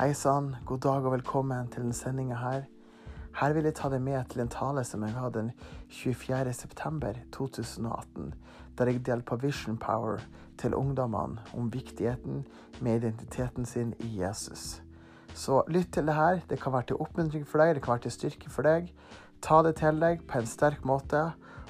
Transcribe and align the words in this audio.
Hei 0.00 0.14
sann, 0.16 0.54
god 0.64 0.78
dag 0.80 1.04
og 1.04 1.12
velkommen 1.12 1.66
til 1.68 1.82
denne 1.82 1.92
sendinga 1.92 2.38
her. 2.40 2.62
Her 3.36 3.52
vil 3.52 3.66
jeg 3.68 3.74
ta 3.76 3.90
deg 3.92 4.00
med 4.00 4.30
til 4.32 4.40
en 4.40 4.48
tale 4.48 4.80
som 4.88 5.02
jeg 5.04 5.12
hadde 5.12 5.42
den 5.42 5.50
24. 5.92 6.54
september 6.56 7.18
2018, 7.36 8.30
der 8.78 8.88
jeg 8.88 9.02
delte 9.04 9.26
på 9.28 9.36
Vision 9.42 9.76
Power 9.76 10.22
til 10.56 10.72
ungdommene 10.78 11.44
om 11.52 11.68
viktigheten 11.74 12.46
med 12.80 13.02
identiteten 13.02 13.68
sin 13.68 13.90
i 13.98 14.08
Jesus. 14.22 14.80
Så 15.34 15.60
lytt 15.68 15.92
til 15.92 16.08
det 16.08 16.14
her. 16.16 16.40
Det 16.48 16.56
kan 16.62 16.72
være 16.72 16.88
til 16.92 17.02
oppmuntring 17.04 17.44
for 17.44 17.60
deg, 17.60 17.74
det 17.74 17.82
kan 17.84 17.92
være 17.98 18.06
til 18.06 18.14
styrke 18.14 18.52
for 18.54 18.64
deg. 18.64 18.88
Ta 19.44 19.58
det 19.66 19.74
til 19.82 20.00
deg 20.00 20.24
på 20.24 20.40
en 20.40 20.48
sterk 20.48 20.80
måte, 20.88 21.26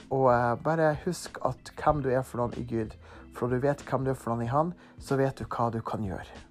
og 0.06 0.28
eh, 0.30 0.54
bare 0.62 0.92
husk 1.02 1.42
at 1.50 1.74
hvem 1.82 2.06
du 2.06 2.12
er 2.14 2.22
for 2.22 2.44
noen 2.44 2.54
i 2.62 2.62
Gud. 2.62 2.94
For 3.34 3.48
når 3.50 3.56
du 3.56 3.66
vet 3.66 3.84
hvem 3.90 4.06
du 4.06 4.14
er 4.14 4.22
for 4.22 4.36
noen 4.36 4.46
i 4.46 4.54
Han, 4.54 4.72
så 5.02 5.18
vet 5.18 5.42
du 5.42 5.50
hva 5.50 5.66
du 5.74 5.80
kan 5.82 6.06
gjøre. 6.06 6.49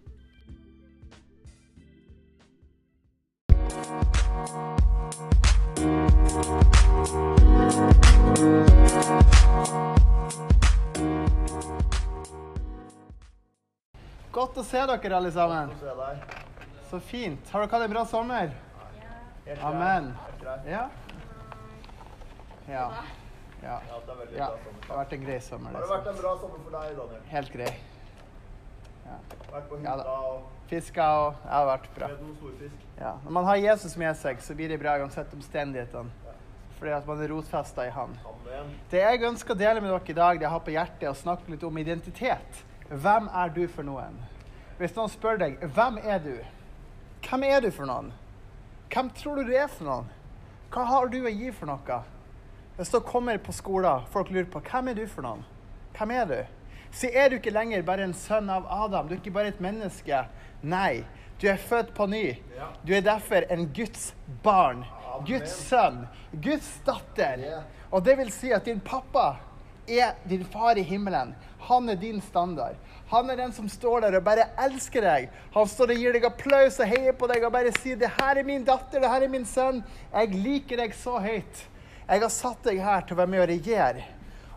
Godt 14.31 14.59
å 14.61 14.63
se 14.63 14.79
dere, 14.87 15.15
alle 15.17 15.31
sammen. 15.33 15.71
Så 16.89 16.99
fint. 17.03 17.49
Har 17.51 17.65
dere 17.65 17.71
hatt 17.73 17.85
en 17.87 17.91
bra 17.93 18.03
sommer? 18.07 18.51
Amen. 19.65 20.11
Ja. 20.69 20.85
Ja. 22.69 22.85
Ja. 23.59 23.79
Ja, 23.89 23.99
det 24.05 24.15
veldig 24.21 24.37
ja. 24.37 24.45
bra 24.47 24.55
Det 24.55 24.63
sommer. 24.63 24.85
har 24.89 24.99
vært 25.01 25.13
en 25.17 25.23
grei 25.25 25.39
sommer. 25.43 25.73
Har 25.75 25.81
det 25.83 25.89
vært 25.89 26.05
Liksom. 26.05 26.15
en 26.15 26.21
bra 26.21 26.33
sommer 26.39 26.59
for 26.63 26.71
deg, 26.77 26.95
Daniel? 27.01 27.21
Helt 27.33 27.51
grei. 27.51 27.71
Ja. 29.09 29.17
Vært 29.51 29.67
på 29.69 29.75
Ja 29.83 29.95
hytta 29.97 30.15
og 30.29 30.47
Fiska 30.69 31.07
og 31.25 31.33
Det 31.43 31.49
har 31.51 31.65
vært 31.65 31.89
bra. 31.97 32.07
Ja. 33.01 33.13
Når 33.25 33.31
man 33.31 33.45
har 33.45 33.55
Jesus 33.57 33.97
med 33.97 34.15
seg, 34.17 34.39
så 34.41 34.55
blir 34.55 34.69
det 34.69 34.79
bra 34.79 34.95
uansett 35.01 35.33
omstendighetene. 35.33 36.28
Fordi 36.79 36.93
at 36.95 37.07
man 37.07 37.21
er 37.21 37.31
rotfesta 37.33 37.85
i 37.87 37.91
Han. 37.91 38.15
Det 38.91 39.01
jeg 39.01 39.23
ønsker 39.27 39.53
å 39.53 39.59
dele 39.59 39.81
med 39.83 39.91
dere 39.91 40.13
i 40.13 40.15
dag, 40.15 40.39
det 40.39 40.47
jeg 40.47 40.53
har 40.53 40.63
på 40.63 40.73
hjertet, 40.73 41.03
er 41.03 41.11
å 41.11 41.19
snakke 41.19 41.51
litt 41.51 41.65
om 41.67 41.77
identitet. 41.81 42.61
Hvem 42.89 43.27
er 43.35 43.51
du 43.53 43.65
for 43.67 43.85
noen? 43.85 44.15
Hvis 44.79 44.95
noen 44.95 45.11
spør 45.11 45.41
deg 45.41 45.59
hvem 45.75 45.99
er 45.99 46.21
du, 46.23 46.35
hvem 47.27 47.43
er 47.43 47.65
du 47.65 47.67
for 47.75 47.89
noen? 47.89 48.13
Hvem 48.89 49.11
tror 49.13 49.37
du 49.37 49.49
du 49.51 49.53
er 49.53 49.67
for 49.67 49.85
noen? 49.85 50.07
Hva 50.71 50.85
har 50.87 51.11
du 51.11 51.19
å 51.19 51.33
gi 51.33 51.51
for 51.53 51.69
noe? 51.69 51.99
Hvis 52.77 52.93
du 52.93 53.01
kommer 53.03 53.37
på 53.43 53.53
skolen, 53.53 54.07
folk 54.13 54.31
lurer 54.31 54.47
på 54.49 54.61
hvem 54.63 54.93
er 54.93 55.01
du 55.01 55.03
for 55.11 55.27
noen? 55.27 55.43
Hvem 55.97 56.15
er 56.15 56.29
du? 56.29 56.39
Så 56.95 57.11
er 57.11 57.29
du 57.29 57.37
ikke 57.37 57.53
lenger 57.53 57.83
bare 57.85 58.07
en 58.07 58.15
sønn 58.17 58.49
av 58.49 58.65
Adam. 58.71 59.09
Du 59.09 59.13
er 59.13 59.19
ikke 59.19 59.35
bare 59.35 59.51
et 59.51 59.61
menneske. 59.61 60.23
Nei, 60.63 61.03
du 61.41 61.47
er 61.47 61.57
født 61.57 61.93
på 61.95 62.05
ny. 62.05 62.35
Du 62.87 62.93
er 62.93 63.01
derfor 63.01 63.45
en 63.51 63.69
Guds 63.75 64.13
barn. 64.43 64.83
Guds 65.27 65.53
sønn. 65.69 66.03
Guds 66.43 66.67
datter. 66.85 67.63
Og 67.91 68.03
det 68.05 68.17
vil 68.19 68.31
si 68.33 68.51
at 68.55 68.67
din 68.67 68.81
pappa 68.83 69.37
er 69.87 70.17
din 70.29 70.43
far 70.45 70.77
i 70.77 70.83
himmelen. 70.85 71.33
Han 71.69 71.89
er 71.89 71.95
din 71.95 72.21
standard. 72.21 72.75
Han 73.09 73.29
er 73.29 73.39
den 73.39 73.53
som 73.53 73.69
står 73.69 74.01
der 74.05 74.19
og 74.19 74.25
bare 74.25 74.49
elsker 74.61 75.01
deg. 75.01 75.29
Han 75.55 75.67
står 75.67 75.95
og 75.95 76.01
gir 76.03 76.13
deg 76.13 76.27
applaus 76.27 76.77
og 76.79 76.91
heier 76.91 77.15
på 77.17 77.27
deg 77.31 77.45
og 77.45 77.55
bare 77.55 77.71
sier 77.79 77.95
'Det 77.95 78.11
her 78.19 78.37
er 78.37 78.43
min 78.43 78.63
datter, 78.63 78.99
det 78.99 79.09
her 79.09 79.23
er 79.23 79.27
min 79.27 79.45
sønn. 79.45 79.83
Jeg 80.13 80.29
liker 80.29 80.77
deg 80.77 80.93
så 80.93 81.19
høyt. 81.19 81.65
Jeg 82.09 82.21
har 82.21 82.29
satt 82.29 82.63
deg 82.63 82.83
her 82.83 83.01
til 83.01 83.15
å 83.15 83.17
være 83.17 83.27
med 83.27 83.41
og 83.41 83.49
regjere.' 83.49 84.05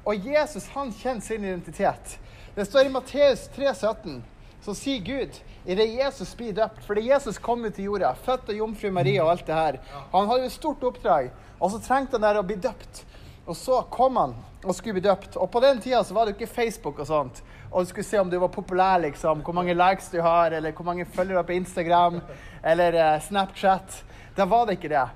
Og 0.04 0.26
Jesus 0.26 0.66
han 0.74 0.92
kjenner 0.92 1.20
sin 1.20 1.44
identitet. 1.44 2.18
Det 2.54 2.66
står 2.66 2.86
i 2.86 2.88
Matteus 2.88 3.48
3,17 3.56 4.20
så 4.62 4.74
sier 4.78 5.02
Gud 5.02 5.38
idet 5.64 5.88
Jesus 5.90 6.36
blir 6.38 6.54
døpt 6.54 6.84
Fordi 6.86 7.06
Jesus 7.08 7.38
kom 7.38 7.64
ut 7.64 7.74
til 7.74 7.90
jorda, 7.90 8.14
født 8.14 8.50
av 8.50 8.58
jomfru 8.58 8.90
Maria 8.94 9.24
og 9.24 9.32
alt 9.34 9.46
det 9.46 9.56
her. 9.58 9.80
Han 10.12 10.28
hadde 10.30 10.44
jo 10.44 10.50
et 10.50 10.54
stort 10.54 10.84
oppdrag, 10.86 11.32
og 11.58 11.72
så 11.72 11.82
trengte 11.82 12.18
han 12.18 12.26
der 12.26 12.40
å 12.40 12.46
bli 12.46 12.58
døpt. 12.62 13.04
Og 13.46 13.56
så 13.58 13.80
kom 13.90 14.18
han 14.20 14.36
og 14.62 14.74
skulle 14.76 15.00
bli 15.00 15.08
døpt. 15.08 15.36
Og 15.36 15.50
på 15.50 15.62
den 15.62 15.80
tida 15.82 16.04
så 16.06 16.14
var 16.14 16.26
det 16.26 16.34
jo 16.34 16.42
ikke 16.42 16.54
Facebook 16.54 17.00
og 17.02 17.08
sånt. 17.08 17.42
Og 17.72 17.82
du 17.82 17.90
skulle 17.90 18.06
se 18.06 18.20
om 18.20 18.30
du 18.30 18.38
var 18.38 18.52
populær, 18.54 19.00
liksom. 19.02 19.42
Hvor 19.42 19.56
mange 19.56 19.74
likes 19.74 20.12
du 20.12 20.20
har, 20.22 20.54
eller 20.54 20.74
hvor 20.76 20.86
mange 20.86 21.08
følgere 21.08 21.42
på 21.48 21.56
Instagram, 21.56 22.20
eller 22.62 22.94
eh, 22.94 23.20
Snapchat. 23.26 24.02
Da 24.36 24.46
var 24.46 24.66
det 24.66 24.78
ikke 24.78 24.92
det. 24.92 25.06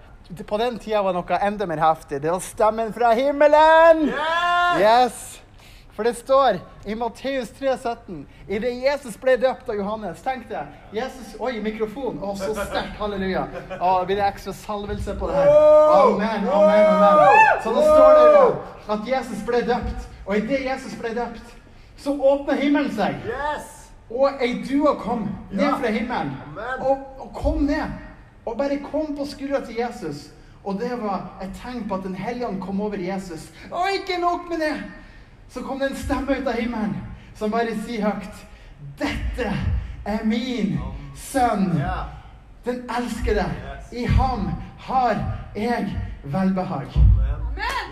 På 0.47 0.59
den 0.59 0.81
tida 0.83 1.05
var 1.07 1.15
noe 1.15 1.41
enda 1.47 1.71
mer 1.71 1.85
heftig. 1.85 2.19
Det 2.25 2.33
var 2.33 2.43
stemmen 2.43 2.95
fra 2.97 3.15
himmelen! 3.15 4.09
Yes! 4.83 5.36
For 5.97 6.05
det 6.05 6.13
står 6.15 6.59
i 6.85 6.95
Matteus 6.95 7.49
3,17 7.57 8.25
Idet 8.49 8.73
Jesus 8.83 9.15
ble 9.17 9.37
døpt 9.41 9.69
av 9.73 9.79
Johannes 9.79 10.21
Tenk 10.23 10.45
det. 10.51 10.67
Jesus, 10.93 11.31
Oi, 11.41 11.55
mikrofon. 11.65 12.19
Å, 12.21 12.35
så 12.37 12.51
sterkt. 12.53 12.99
Halleluja. 13.01 13.47
Å, 13.81 13.93
det 14.03 14.11
blir 14.11 14.21
det 14.21 14.27
ekstra 14.27 14.53
salvelse 14.53 15.15
på 15.17 15.31
det 15.31 15.39
her. 15.39 15.53
Amen, 15.97 16.45
amen, 16.53 16.91
amen. 17.07 17.63
Så 17.65 17.73
da 17.73 17.87
står 17.87 18.19
det 18.19 18.27
jo 18.35 18.45
at 18.93 19.09
Jesus 19.09 19.41
ble 19.49 19.63
døpt. 19.71 20.05
Og 20.27 20.37
idet 20.37 20.61
Jesus 20.67 20.99
ble 21.01 21.15
døpt, 21.17 21.57
så 21.97 22.13
åpner 22.13 22.61
himmelen 22.61 22.93
seg. 22.93 23.25
Og 24.13 24.43
ei 24.45 24.61
due 24.67 24.93
kom 25.01 25.25
ned 25.51 25.81
fra 25.81 25.95
himmelen. 25.97 26.37
Og, 26.77 27.09
og 27.25 27.33
kom 27.41 27.65
ned. 27.71 27.97
Og 28.45 28.59
bare 28.61 28.79
kom 28.85 29.17
på 29.17 29.25
skuldra 29.33 29.65
til 29.65 29.81
Jesus. 29.81 30.29
Og 30.67 30.77
det 30.83 30.93
var 31.01 31.39
et 31.41 31.57
tegn 31.63 31.87
på 31.89 31.97
at 31.97 32.05
Den 32.05 32.15
hellige 32.19 32.47
ånd 32.49 32.61
kom 32.61 32.85
over 32.85 33.01
Jesus. 33.01 33.49
Og 33.71 33.97
ikke 33.97 34.21
nok 34.21 34.51
med 34.53 34.61
det! 34.67 34.77
Så 35.51 35.63
kom 35.63 35.79
det 35.79 35.91
en 35.91 35.97
stemme 35.97 36.39
ut 36.39 36.47
av 36.47 36.59
himmelen 36.59 36.97
som 37.37 37.51
bare 37.53 37.75
sier 37.87 38.07
høyt 38.07 38.45
Dette 38.99 39.53
er 40.07 40.25
min 40.25 40.77
sønn, 41.17 41.73
den 42.65 42.83
elskede. 42.99 43.45
I 43.93 44.05
ham 44.07 44.51
har 44.79 45.17
jeg 45.57 45.97
velbehag. 46.25 46.87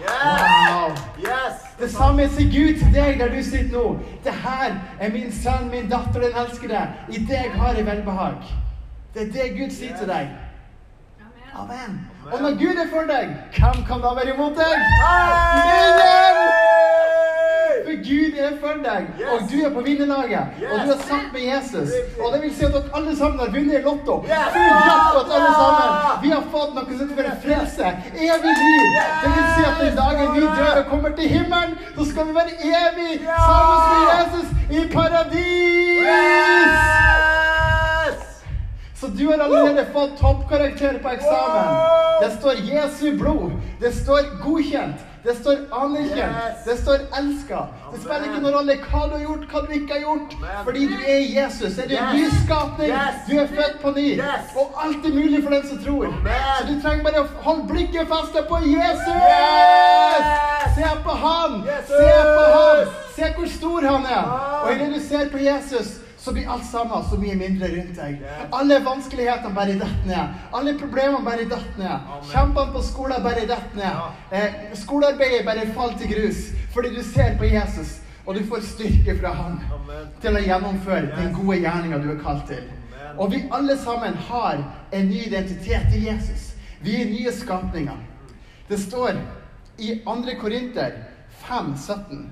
Wow! 0.05 0.91
Det 1.81 1.91
samme 1.91 2.29
sier 2.29 2.51
Gud 2.53 2.79
til 2.79 2.95
deg 2.95 3.19
der 3.21 3.33
du 3.33 3.43
sitter 3.43 3.73
nå. 3.73 3.85
Det 4.25 4.33
her 4.45 4.77
er 5.01 5.13
min 5.13 5.33
sønn, 5.33 5.71
min 5.71 5.89
datter, 5.91 6.21
den 6.21 6.37
elskede. 6.45 6.87
I 7.09 7.25
deg 7.29 7.53
har 7.57 7.75
jeg 7.75 7.87
velbehag. 7.87 8.41
Det 9.15 9.29
er 9.29 9.33
det 9.33 9.53
Gud 9.59 9.71
sier 9.71 9.97
til 9.99 10.11
deg. 10.11 10.33
Amen. 11.55 12.01
Og 12.33 12.43
når 12.43 12.59
Gud 12.59 12.83
er 12.83 12.91
for 12.91 13.07
deg, 13.11 13.37
hvem 13.59 13.85
kan 13.87 14.03
da 14.03 14.15
være 14.19 14.35
imot 14.35 14.59
deg? 14.59 14.75
Ingen! 15.63 16.54
Gud 18.09 18.33
er 18.47 18.53
for 18.61 18.75
deg, 18.85 19.03
Yes. 19.21 19.29
og 19.33 19.39
du 19.51 19.57
er 19.67 19.71
på 19.75 19.81
vinnerlaget. 19.87 20.45
Og 20.73 20.77
du 20.87 20.91
er 20.95 21.01
sammen 21.09 21.31
med 21.33 21.43
Jesus. 21.53 21.91
Og 22.21 22.33
det 22.33 22.41
vil 22.43 22.55
si 22.57 22.65
at 22.65 22.73
dere 22.73 22.91
alle 22.99 23.17
sammen 23.17 23.39
har 23.41 23.51
vunnet 23.57 23.75
i 23.79 23.83
Lotto. 23.87 24.15
Yes. 24.29 24.53
Full 24.57 25.33
alle 25.39 25.53
sammen. 25.61 25.89
Vi 26.25 26.31
har 26.37 26.43
fått 26.57 26.75
noe 26.79 26.99
som 26.99 27.09
heter 27.19 27.37
frelse. 27.47 27.87
Evig 28.29 28.55
liv. 28.65 28.89
Det 29.23 29.31
vil 29.37 29.47
si 29.57 29.63
at 29.71 29.77
den 29.85 29.97
dagen 30.03 30.35
vi 30.35 30.41
dør 30.41 30.75
og 30.83 30.87
kommer 30.91 31.11
til 31.19 31.29
himmelen, 31.29 31.79
så 31.97 32.03
skal 32.11 32.23
vi 32.29 32.35
være 32.41 32.55
evig 32.75 33.13
sammen 33.27 33.79
med 33.91 34.03
Jesus 34.15 34.49
i 34.71 34.89
paradis. 34.95 36.05
Så 39.01 39.07
du 39.07 39.27
har 39.31 39.39
allerede 39.39 39.87
fått 39.93 40.19
toppkarakter 40.21 40.99
på 41.03 41.09
eksamen. 41.09 41.67
Det 42.23 42.31
står 42.39 42.53
Jesu 42.73 43.19
blod. 43.19 43.51
Det 43.81 43.93
står 43.95 44.21
godkjent. 44.45 44.97
Det 45.25 45.35
står 45.37 45.57
anerkjent. 45.73 46.37
Yes. 46.37 46.65
Det 46.65 46.77
står 46.83 46.99
elska. 47.19 47.61
Det 47.93 48.01
spiller 48.01 48.25
ikke 48.29 48.41
noen 48.45 48.55
rolle 48.59 48.75
hva 48.83 49.01
du 49.09 49.15
har 49.17 49.23
gjort, 49.23 49.45
hva 49.53 49.61
du 49.67 49.71
ikke 49.73 49.95
har 49.97 50.03
gjort. 50.03 50.35
Amen. 50.37 50.59
Fordi 50.67 50.83
du 50.91 50.97
er 51.15 51.21
Jesus. 51.37 51.79
Er 51.79 51.89
du 51.89 51.95
en 51.97 52.19
Yes. 52.19 52.33
nyskapning? 52.35 52.91
Yes. 52.93 53.15
Du 53.31 53.33
er 53.39 53.47
født 53.47 53.79
på 53.83 53.91
ny. 53.97 54.09
Og 54.57 54.67
alt 54.85 55.07
er 55.07 55.15
mulig 55.15 55.43
for 55.45 55.51
den 55.57 55.67
som 55.69 55.79
tror. 55.85 56.05
Amen. 56.07 56.45
Så 56.59 56.67
du 56.69 56.75
trenger 56.83 57.05
bare 57.09 57.25
å 57.25 57.27
holde 57.47 57.65
blikket 57.73 58.09
feste 58.13 58.45
på 58.53 58.61
Jesus. 58.69 59.23
Se 60.77 60.89
på 61.05 61.11
han. 61.25 61.53
Se 61.89 62.13
på 62.37 62.45
han. 62.55 62.87
Se 63.17 63.33
hvor 63.37 63.49
stor 63.59 63.81
han 63.91 64.07
er. 64.07 64.25
Og 64.65 64.73
idet 64.77 64.95
du 64.95 65.01
ser 65.09 65.29
på 65.33 65.39
Jesus, 65.39 65.87
så 66.25 66.33
blir 66.33 66.51
alt 66.51 66.65
sammen 66.65 67.05
så 67.11 67.17
mye 67.21 67.35
mindre 67.37 67.69
rundt 67.69 67.99
deg. 67.99 68.23
Alle 68.53 68.79
vanskelighetene 68.85 69.55
bare 69.55 69.75
detter 69.77 70.07
ned. 70.09 70.39
Alle 70.57 70.73
problemene 70.81 71.21
bare 71.25 71.45
detter 71.45 71.75
ned. 71.77 72.13
Kjempene 72.31 72.73
på 72.73 72.83
skolen 72.87 73.21
bare 73.27 73.43
detter 73.45 73.77
ned. 73.77 73.99
Eh, 74.33 74.55
skolearbeidet 74.81 75.45
bare 75.45 75.67
faller 75.77 75.99
til 76.01 76.15
grus 76.15 76.47
fordi 76.73 76.95
du 76.95 77.03
ser 77.07 77.37
på 77.39 77.45
Jesus, 77.47 78.01
og 78.27 78.35
du 78.35 78.41
får 78.49 78.65
styrke 78.67 79.15
fra 79.21 79.31
han 79.37 79.61
til 80.23 80.35
å 80.35 80.41
gjennomføre 80.43 81.13
den 81.13 81.29
gode 81.37 81.61
gjerninga 81.61 82.01
du 82.03 82.09
er 82.15 82.23
kalt 82.25 82.49
til. 82.49 82.65
Og 83.19 83.31
vi 83.31 83.45
alle 83.53 83.77
sammen 83.79 84.17
har 84.31 84.65
en 84.93 85.07
ny 85.07 85.27
identitet 85.29 85.93
i 85.95 86.07
Jesus. 86.09 86.55
Vi 86.81 86.97
er 87.03 87.13
nye 87.13 87.33
skapninger. 87.33 88.01
Det 88.69 88.81
står 88.81 89.21
i 89.79 90.01
2. 90.09 90.39
Korinter 90.41 90.97
5, 91.45 91.77
17. 91.77 92.25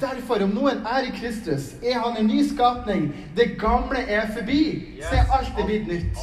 Derfor, 0.00 0.42
om 0.42 0.50
noen 0.50 0.82
er 0.86 1.06
i 1.06 1.12
Kristus, 1.14 1.72
er 1.82 1.98
han 2.02 2.16
en 2.18 2.26
ny 2.26 2.42
skapning. 2.48 3.12
Det 3.36 3.54
gamle 3.60 3.98
er 3.98 4.26
forbi. 4.34 4.62
Yes. 4.98 5.06
Se, 5.10 5.22
alt 5.38 5.58
er 5.58 5.68
blitt 5.68 5.86
nytt. 5.88 6.18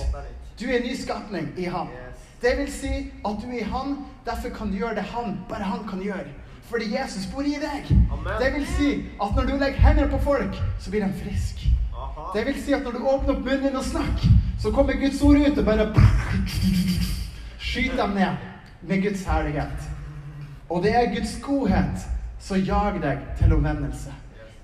Du 0.59 0.65
er 0.67 0.77
en 0.81 0.87
ny 0.89 0.95
skapning 0.95 1.47
i 1.57 1.69
ham. 1.71 1.87
Yes. 1.87 2.27
Det 2.41 2.57
vil 2.57 2.71
si 2.73 2.93
at 3.25 3.41
du 3.41 3.47
er 3.47 3.61
i 3.61 3.63
han, 3.71 3.97
derfor 4.25 4.49
kan 4.49 4.71
du 4.71 4.77
gjøre 4.77 4.95
det 4.95 5.07
han, 5.13 5.37
bare 5.49 5.63
han 5.63 5.87
kan 5.89 6.01
gjøre. 6.03 6.27
Fordi 6.71 6.85
Jesus 6.95 7.25
bor 7.33 7.41
i 7.47 7.55
deg. 7.61 7.89
Amen. 8.11 8.33
Det 8.41 8.53
vil 8.53 8.67
si 8.77 8.91
at 9.21 9.35
når 9.35 9.49
du 9.49 9.55
legger 9.57 9.79
hendene 9.87 10.11
på 10.11 10.19
folk, 10.23 10.61
så 10.79 10.91
blir 10.91 11.05
de 11.05 11.13
friske. 11.23 11.71
Det 12.35 12.45
vil 12.45 12.61
si 12.63 12.73
at 12.73 12.83
når 12.83 12.91
du 12.91 13.07
åpner 13.07 13.35
opp 13.35 13.45
munnen 13.45 13.67
din 13.67 13.75
og 13.75 13.83
snakker, 13.83 14.31
Så 14.61 14.71
kommer 14.71 14.93
Guds 14.93 15.21
ord 15.21 15.35
ut 15.35 15.57
og 15.57 15.65
bare 15.65 15.93
skyter 17.59 18.05
dem 18.05 18.09
ned 18.09 18.35
med 18.81 19.01
Guds 19.01 19.23
herlighet. 19.25 19.89
Og 20.69 20.83
det 20.83 20.95
er 20.95 21.15
Guds 21.15 21.39
godhet 21.41 22.05
som 22.41 22.57
jag 22.57 23.01
deg 23.01 23.17
til 23.39 23.53
omvendelse. 23.53 24.13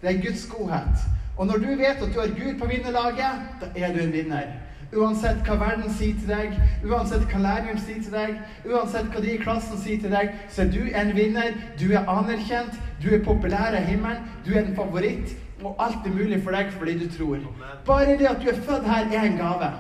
Det 0.01 0.09
er 0.09 0.21
Guds 0.21 0.45
godhet. 0.49 1.05
Og 1.37 1.47
når 1.47 1.57
du 1.57 1.67
vet 1.67 2.01
at 2.01 2.13
du 2.13 2.19
har 2.19 2.27
Gud 2.27 2.59
på 2.59 2.67
vinnerlaget, 2.67 3.43
da 3.61 3.67
er 3.75 3.93
du 3.93 3.99
en 4.01 4.13
vinner. 4.13 4.47
Uansett 4.95 5.41
hva 5.43 5.57
verden 5.59 5.91
sier 5.93 6.15
til 6.15 6.29
deg, 6.31 6.53
uansett 6.87 7.25
hva 7.27 7.41
læreren 7.43 7.79
sier 7.81 7.99
til 8.03 8.13
deg, 8.13 8.37
uansett 8.65 9.09
hva 9.11 9.21
de 9.21 9.33
i 9.33 9.41
klassen 9.41 9.77
sier 9.81 9.99
til 10.01 10.13
deg, 10.15 10.31
så 10.49 10.63
er 10.63 10.71
du 10.71 10.79
en 10.87 11.11
vinner. 11.15 11.57
Du 11.79 11.91
er 11.91 12.07
anerkjent, 12.07 12.79
du 13.03 13.09
er 13.11 13.25
populær 13.25 13.75
av 13.75 13.83
himmelen, 13.83 14.23
du 14.45 14.53
er 14.55 14.63
en 14.63 14.75
favoritt. 14.77 15.35
Og 15.63 15.75
alt 15.81 16.05
er 16.05 16.13
mulig 16.15 16.39
for 16.45 16.55
deg 16.55 16.71
fordi 16.77 16.97
du 17.01 17.07
tror. 17.11 17.43
Bare 17.85 18.17
det 18.17 18.29
at 18.29 18.41
du 18.41 18.49
er 18.49 18.61
født 18.61 18.87
her, 18.87 19.09
er 19.11 19.27
en 19.27 19.37
gave. 19.37 19.71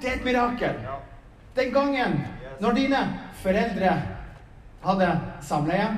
Det 0.00 0.08
er 0.08 0.16
et 0.16 0.24
mirakel. 0.24 0.80
Den 1.56 1.72
gangen 1.74 2.20
når 2.60 2.72
dine 2.72 3.00
foreldre 3.42 3.92
hadde 4.84 5.10
samleie, 5.44 5.88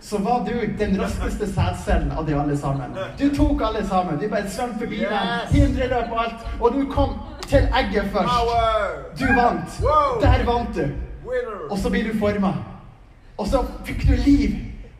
så 0.00 0.18
var 0.18 0.38
du 0.44 0.52
den 0.78 1.02
raskeste 1.02 1.46
sædcellen 1.54 2.12
av 2.12 2.26
de 2.26 2.34
alle 2.34 2.58
sammen. 2.58 2.96
Du 3.18 3.34
tok 3.36 3.62
alle 3.62 3.86
sammen. 3.88 4.18
Du 4.20 4.28
bare 4.28 4.48
svømte 4.48 4.78
forbi 4.78 4.96
dem, 4.96 5.12
Yes. 5.12 5.50
hindreløp 5.50 6.10
og 6.12 6.24
alt. 6.24 6.46
Og 6.60 6.72
du 6.72 6.92
kom 6.92 7.10
til 7.46 7.68
egget 7.74 8.04
først. 8.12 8.34
Du 9.20 9.26
vant. 9.26 9.80
Der 10.22 10.44
vant 10.52 10.74
du. 10.76 10.88
Og 11.70 11.78
så 11.78 11.90
blir 11.90 12.12
du 12.12 12.18
forma. 12.18 12.54
Og 13.38 13.46
så 13.46 13.64
fikk 13.84 14.08
du 14.08 14.12
liv. 14.26 14.50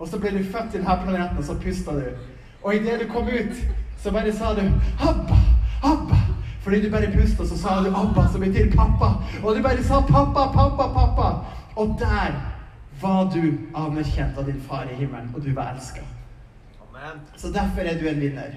Og 0.00 0.08
så 0.08 0.18
ble 0.18 0.30
du 0.30 0.44
født 0.44 0.70
til 0.70 0.80
denne 0.80 0.98
planeten, 1.04 1.38
og 1.38 1.44
så 1.44 1.54
pusta 1.54 1.90
du. 1.90 2.02
Og 2.62 2.74
idet 2.74 3.00
du 3.00 3.12
kom 3.12 3.22
ut, 3.28 3.56
så 4.02 4.10
bare 4.12 4.32
sa 4.32 4.54
du 4.54 4.60
'Abba, 5.00 5.36
Abba'. 5.82 6.16
Fordi 6.62 6.82
du 6.86 6.90
bare 6.90 7.06
pusta, 7.12 7.46
så 7.46 7.58
sa 7.58 7.68
du 7.68 7.90
'Abba', 7.90 8.32
som 8.32 8.40
betyr 8.40 8.70
pappa. 8.76 9.10
Og 9.44 9.56
du 9.56 9.62
bare 9.62 9.84
sa 9.84 10.00
'pappa, 10.00 10.52
pappa, 10.52 10.82
pappa'. 10.82 11.34
Og 11.76 11.96
der 11.98 12.32
var 13.00 13.30
du 13.34 13.58
anerkjent 13.74 14.38
av 14.38 14.46
din 14.46 14.60
far 14.60 14.88
i 14.92 14.94
himmelen, 14.94 15.32
og 15.34 15.44
du 15.44 15.52
var 15.52 15.74
elska. 15.74 16.02
Så 17.36 17.48
derfor 17.48 17.80
er 17.80 17.98
du 17.98 18.08
en 18.08 18.20
vinner. 18.20 18.54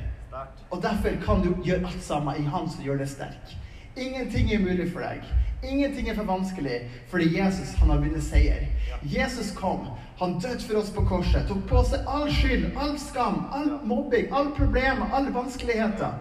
Og 0.70 0.82
derfor 0.82 1.10
kan 1.26 1.42
du 1.42 1.54
gjøre 1.64 1.88
alt 1.88 2.04
sammen 2.04 2.36
i 2.42 2.46
Han 2.50 2.70
som 2.70 2.84
gjør 2.84 2.98
deg 2.98 3.10
sterk. 3.10 3.58
Ingenting 3.96 4.50
er 4.52 4.60
umulig 4.60 4.90
for 4.92 5.06
deg. 5.06 5.22
Ingenting 5.64 6.10
er 6.10 6.16
for 6.16 6.28
vanskelig, 6.28 6.80
fordi 7.08 7.38
Jesus 7.38 7.74
han 7.80 7.90
har 7.90 8.02
vunnet 8.02 8.24
seier. 8.24 8.66
Jesus 9.04 9.52
kom. 9.56 9.88
Han 10.20 10.40
døde 10.40 10.60
for 10.60 10.82
oss 10.82 10.90
på 10.92 11.06
korset. 11.06 11.48
Tok 11.48 11.64
på 11.70 11.84
seg 11.88 12.10
all 12.10 12.28
skyld, 12.32 12.72
all 12.78 12.98
skam, 13.00 13.46
all 13.54 13.78
mobbing, 13.86 14.34
all 14.34 14.52
problemer, 14.58 15.08
alle 15.14 15.34
vanskeligheter. 15.34 16.20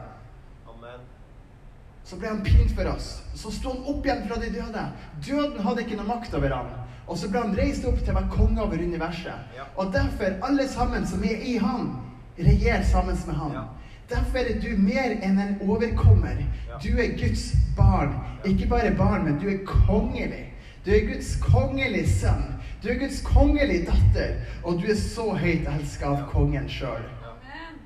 Så 2.04 2.18
ble 2.18 2.28
han 2.28 2.42
pint 2.44 2.75
for 2.76 2.92
oss. 2.92 3.22
Så 3.34 3.50
sto 3.50 3.72
han 3.72 3.84
opp 3.88 4.06
igjen 4.06 4.25
fra 4.28 4.38
de 4.42 4.50
døde. 4.52 4.86
Døden 5.26 5.60
hadde 5.64 5.84
ikke 5.84 5.98
noe 6.00 6.10
makt 6.10 6.34
over 6.36 6.54
ham. 6.54 6.72
Og 7.06 7.19
så 7.19 7.28
ble 7.31 7.43
han 7.43 7.56
reist 7.58 7.84
opp 7.88 7.99
til 8.00 8.14
å 8.14 8.20
være 8.20 8.32
konge 8.32 8.62
over 8.62 8.78
universet. 8.81 9.52
Ja. 9.56 9.66
Og 9.76 9.93
derfor, 9.94 10.38
alle 10.46 10.69
sammen 10.69 11.06
som 11.06 11.25
er 11.26 11.43
i 11.43 11.56
han, 11.58 11.90
regjerer 12.38 12.84
sammen 12.88 13.19
med 13.26 13.34
han. 13.34 13.52
Ja. 13.58 13.64
Derfor 14.12 14.38
er 14.38 14.60
du 14.60 14.70
mer 14.78 15.16
enn 15.25 15.38
en 15.40 15.54
overkommer. 15.66 16.43
Ja. 16.69 16.78
Du 16.82 16.90
er 17.00 17.14
Guds 17.19 17.52
barn. 17.76 18.14
Ikke 18.44 18.69
bare 18.69 18.94
barn, 18.96 19.25
men 19.25 19.38
du 19.40 19.49
er 19.50 19.62
kongelig. 19.66 20.49
Du 20.87 20.90
er 20.90 21.06
Guds 21.06 21.37
kongelige 21.43 22.08
sønn. 22.10 22.44
Du 22.82 22.88
er 22.90 22.99
Guds 22.99 23.22
kongelige 23.22 23.87
datter. 23.87 24.34
Og 24.62 24.82
du 24.82 24.90
er 24.90 24.99
så 24.99 25.31
høyt 25.38 25.69
elska 25.70 26.10
av 26.10 26.26
kongen 26.32 26.69
sjøl. 26.70 27.04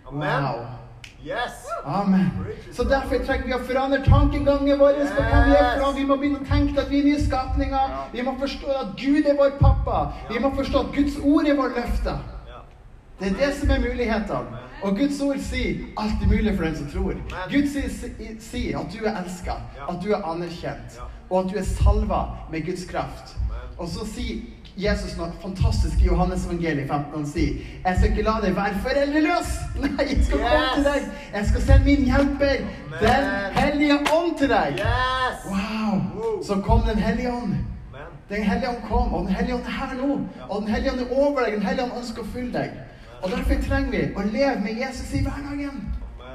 Amen. 0.06 0.22
Wow. 0.22 0.85
Yes! 1.26 1.66
Amen. 1.84 2.30
Så 2.72 2.84
derfor 2.84 3.18
trenger 3.26 3.46
vi 3.48 3.54
å 3.54 3.58
forandre 3.66 3.98
tankegangen 4.04 4.78
vår. 4.78 4.98
på 5.16 5.22
hva 5.26 5.40
Vi 5.46 5.56
er 5.58 5.72
fra. 5.80 5.88
Vi 5.96 6.04
må 6.06 6.16
begynne 6.20 6.38
å 6.38 6.46
tenke 6.46 6.78
at 6.78 6.90
vi 6.90 7.00
er 7.00 7.08
nye 7.08 7.22
skapninger. 7.24 7.88
Ja. 7.94 8.04
Vi 8.12 8.22
må 8.22 8.36
forstå 8.38 8.76
at 8.82 8.92
Gud 9.00 9.26
er 9.26 9.34
vår 9.40 9.56
pappa. 9.58 10.04
Vi 10.30 10.38
må 10.38 10.52
forstå 10.54 10.84
at 10.84 10.92
Guds 10.94 11.16
ord 11.18 11.50
er 11.50 11.58
vår 11.58 11.74
løfte. 11.80 12.14
Ja. 12.52 12.60
Det 13.18 13.32
er 13.32 13.34
det 13.40 13.50
som 13.58 13.74
er 13.74 13.82
mulighetene. 13.82 14.62
Og 14.84 14.98
Guds 15.00 15.18
ord 15.20 15.42
sier 15.42 15.82
alt 15.98 16.22
er 16.22 16.30
mulig 16.30 16.54
for 16.54 16.68
den 16.68 16.78
som 16.78 16.90
tror. 16.94 17.18
Gud 17.50 17.68
sier, 17.74 17.90
sier 18.46 18.78
at 18.78 18.94
du 18.94 19.02
er 19.02 19.18
elska, 19.24 19.58
at 19.88 19.98
du 20.04 20.12
er 20.12 20.22
anerkjent, 20.22 21.00
og 21.30 21.40
at 21.40 21.50
du 21.50 21.58
er 21.58 21.66
salva 21.66 22.20
med 22.52 22.68
Guds 22.68 22.86
kraft. 22.86 23.34
Og 23.78 23.88
så 23.90 24.06
sier 24.14 24.44
Jesus 24.76 25.14
noe 25.16 25.32
fantastisk 25.40 26.02
i 26.02 26.08
Johannes 26.10 26.42
evangeliet 26.44 26.88
15. 26.88 27.12
Han 27.14 27.26
sier 27.26 27.52
Jeg 27.84 27.96
skal 27.96 28.10
ikke 28.10 28.24
la 28.26 28.34
deg 28.42 28.56
være 28.56 28.80
foreldreløs. 28.84 29.52
Nei, 29.84 30.04
jeg 30.10 30.24
skal 30.26 30.42
komme 30.42 30.66
til 30.74 30.84
deg. 30.84 31.06
Jeg 31.32 31.46
skal 31.50 31.62
sende 31.68 31.84
min 31.86 32.04
hjelper, 32.10 32.58
Amen. 32.58 32.98
Den 33.00 33.30
hellige 33.56 33.96
ånd, 34.18 34.34
til 34.38 34.52
deg. 34.52 34.82
Yes! 34.82 35.46
Wow! 35.48 36.44
Så 36.44 36.60
kom 36.66 36.84
Den 36.88 36.98
hellige 36.98 37.32
ånd. 37.32 37.54
Amen. 37.56 38.10
Den 38.28 38.44
hellige 38.44 38.68
ånd 38.68 38.82
kom, 38.88 39.14
og 39.14 39.26
Den 39.26 39.34
hellige 39.36 39.54
ånd 39.54 39.62
er 39.64 39.78
her 39.80 39.94
nå. 40.02 40.20
Og 40.48 40.62
Den 40.62 40.68
hellige 40.74 40.92
ånd 40.92 41.00
er 41.00 41.16
over 41.16 41.40
deg. 41.40 41.52
Den 41.52 41.62
hellige 41.62 41.84
ånd 41.84 41.98
ønsker 42.02 42.22
å 42.22 42.32
fylle 42.34 42.52
deg. 42.58 42.76
Og 43.22 43.30
derfor 43.32 43.62
trenger 43.68 43.90
vi 43.90 44.02
å 44.12 44.26
leve 44.28 44.60
med 44.60 44.82
Jesus 44.84 45.14
i 45.16 45.22
hverdagen. 45.24 45.86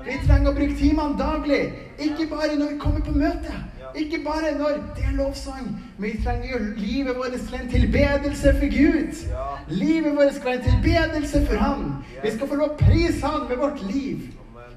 Vi 0.05 0.17
trenger 0.27 0.51
å 0.51 0.55
bruke 0.57 0.77
timene 0.77 1.17
daglig. 1.19 1.61
Ikke 2.01 2.27
bare 2.31 2.55
når 2.57 2.73
vi 2.73 2.79
kommer 2.81 3.03
på 3.05 3.13
møte. 3.15 3.57
Ikke 3.95 4.21
bare 4.25 4.53
når 4.57 4.77
det 4.95 5.05
er 5.07 5.17
lovsang. 5.17 5.67
Men 5.97 6.05
vi 6.05 6.23
trenger 6.23 6.53
gjøre 6.53 6.69
livet 6.77 7.17
vårt 7.17 7.35
til 7.37 7.57
en 7.59 7.73
tilbedelse 7.73 8.53
for 8.59 8.75
Gud. 8.77 9.25
Livet 9.69 10.15
vårt 10.15 10.37
skal 10.37 10.51
være 10.51 10.61
en 10.61 10.69
tilbedelse 10.69 11.43
for 11.47 11.65
Han. 11.65 11.83
Vi 12.23 12.31
skal 12.31 12.47
få 12.47 12.61
lov 12.61 12.71
å 12.75 12.79
prise 12.79 13.25
Han 13.25 13.49
med 13.49 13.61
vårt 13.61 13.83
liv. 13.89 14.31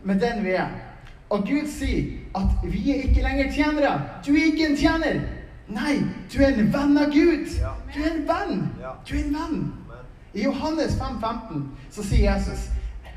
Med 0.05 0.21
den 0.21 0.45
vi 0.45 0.59
er. 0.59 0.75
Og 1.33 1.47
Gud 1.49 1.71
sier 1.73 2.19
at 2.37 2.67
vi 2.67 2.91
er 2.93 3.07
ikke 3.09 3.25
lenger 3.25 3.53
tjenere. 3.53 3.95
Du 4.27 4.35
er 4.35 4.51
ikke 4.51 4.69
en 4.71 4.77
tjener. 4.77 5.23
Nei, 5.69 5.95
du 6.29 6.43
er 6.43 6.53
en 6.53 6.69
venn 6.73 6.99
av 7.01 7.15
Gud. 7.15 7.49
Du 7.95 8.03
er 8.03 8.11
en 8.11 8.27
venn. 8.29 8.67
Du 9.09 9.15
er 9.17 9.25
en 9.25 9.39
venn. 9.39 9.65
I 10.35 10.43
Johannes 10.45 10.97
5,15 10.99 11.63
så 11.91 12.03
sier 12.03 12.33
Jesus 12.33 12.67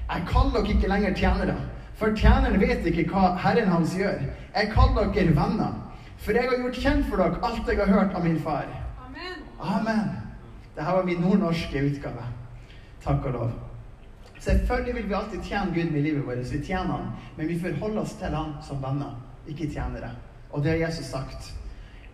Jeg 0.07 0.25
kaller 0.30 0.62
dere 0.62 0.75
ikke 0.75 0.89
lenger 0.92 1.15
tjenere, 1.18 1.56
for 1.98 2.14
tjeneren 2.16 2.60
vet 2.62 2.86
ikke 2.86 3.08
hva 3.12 3.34
Herren 3.42 3.72
hans 3.74 3.96
gjør. 3.98 4.22
Jeg 4.54 4.72
kaller 4.74 5.12
dere 5.16 5.34
venner, 5.38 5.78
for 6.22 6.38
jeg 6.38 6.50
har 6.50 6.62
gjort 6.62 6.82
kjent 6.82 7.08
for 7.10 7.22
dere 7.22 7.42
alt 7.50 7.72
jeg 7.72 7.80
har 7.82 7.94
hørt 7.94 8.18
av 8.18 8.26
min 8.26 8.40
far. 8.42 8.68
Amen. 9.58 10.12
Dette 10.76 10.94
var 10.94 11.08
min 11.08 11.24
nordnorske 11.26 11.82
utgave. 11.90 12.26
Takk 13.04 13.26
og 13.26 13.34
lov. 13.34 13.56
Selvfølgelig 14.40 14.96
vil 14.96 15.08
vi 15.10 15.16
alltid 15.18 15.44
tjene 15.44 15.74
Gud 15.74 15.92
med 15.92 16.02
livet 16.06 16.26
vårt. 16.28 16.52
Vi 16.54 16.64
tjener 16.66 16.92
Han, 16.94 17.08
men 17.38 17.48
vi 17.48 17.60
forholder 17.60 18.02
oss 18.02 18.14
til 18.20 18.36
Han 18.36 18.54
som 18.62 18.84
venner, 18.84 19.18
ikke 19.48 19.72
tjenere. 19.74 20.12
Og 20.52 20.64
det 20.64 20.72
har 20.72 20.88
Jesus 20.88 21.06
sagt. 21.06 21.54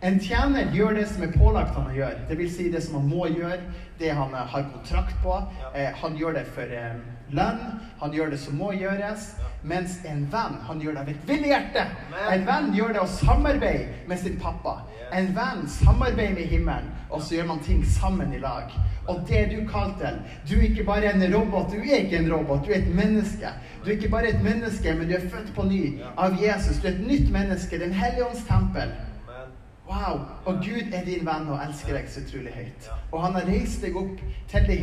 En 0.04 0.18
tjener 0.20 0.68
gjør 0.76 0.98
det 0.98 1.06
som 1.08 1.22
er 1.24 1.32
pålagt 1.32 1.78
han 1.78 1.86
å 1.88 1.96
gjøre. 1.96 2.26
Det 2.28 2.36
vil 2.36 2.50
si 2.52 2.66
det 2.72 2.82
som 2.84 2.98
han 3.00 3.06
må 3.08 3.28
gjøre, 3.32 3.62
det 4.02 4.10
han 4.12 4.34
eh, 4.36 4.48
har 4.52 4.66
kontrakt 4.74 5.16
på. 5.24 5.38
Eh, 5.72 5.94
han 6.02 6.18
gjør 6.20 6.36
det 6.36 6.44
for 6.52 6.74
eh, 6.76 6.98
lønn, 7.32 7.62
han 8.02 8.16
gjør 8.16 8.34
det 8.34 8.40
som 8.42 8.58
må 8.60 8.74
gjøres. 8.76 9.30
Mens 9.64 10.02
en 10.04 10.26
venn, 10.34 10.58
han 10.68 10.82
gjør 10.84 10.98
det 10.98 11.04
av 11.06 11.12
et 11.14 11.30
villig 11.30 11.54
hjerte. 11.54 11.86
En 12.34 12.44
venn 12.50 12.68
gjør 12.76 12.98
det 12.98 13.00
å 13.00 13.14
samarbeide 13.14 14.10
med 14.10 14.20
sin 14.20 14.36
pappa. 14.44 14.82
En 15.16 15.30
venn 15.38 15.64
samarbeider 15.72 16.36
med 16.36 16.52
himmelen, 16.52 16.92
og 17.08 17.24
så 17.24 17.38
gjør 17.38 17.48
man 17.54 17.64
ting 17.64 17.80
sammen 17.88 18.36
i 18.36 18.44
lag. 18.44 18.76
Og 19.08 19.24
det 19.30 19.40
er 19.40 19.50
du 19.54 19.64
kalt 19.72 19.96
til. 20.04 20.20
Du 20.50 20.58
er 20.58 20.68
ikke 20.68 20.88
bare 20.90 21.14
en 21.14 21.24
robot, 21.32 21.72
du 21.72 21.80
er 21.80 22.04
ikke 22.04 22.20
en 22.20 22.30
robot, 22.34 22.68
du 22.68 22.76
er 22.76 22.82
et 22.82 22.92
menneske. 22.92 23.56
Du 23.86 23.88
er 23.88 23.96
ikke 23.96 24.12
bare 24.12 24.36
et 24.36 24.44
menneske, 24.44 25.00
men 25.00 25.08
du 25.08 25.16
er 25.16 25.32
født 25.32 25.56
på 25.56 25.70
ny 25.72 25.82
av 26.20 26.36
Jesus. 26.44 26.84
Du 26.84 26.92
er 26.92 26.98
et 26.98 27.08
nytt 27.08 27.32
menneske, 27.32 27.80
Den 27.80 27.96
hellige 27.96 28.28
ånds 28.28 28.44
tempel. 28.52 28.92
Wow! 29.88 30.20
Og 30.46 30.54
Gud 30.64 30.94
er 30.96 31.04
din 31.04 31.26
venn 31.28 31.50
og 31.52 31.60
elsker 31.60 31.98
deg 31.98 32.06
så 32.08 32.22
utrolig 32.24 32.54
høyt. 32.56 32.86
Og 33.12 33.18
han 33.26 33.36
har 33.36 33.48
reist 33.50 33.84
deg 33.84 33.98
opp 34.00 34.22
til 34.52 34.70
det 34.70 34.78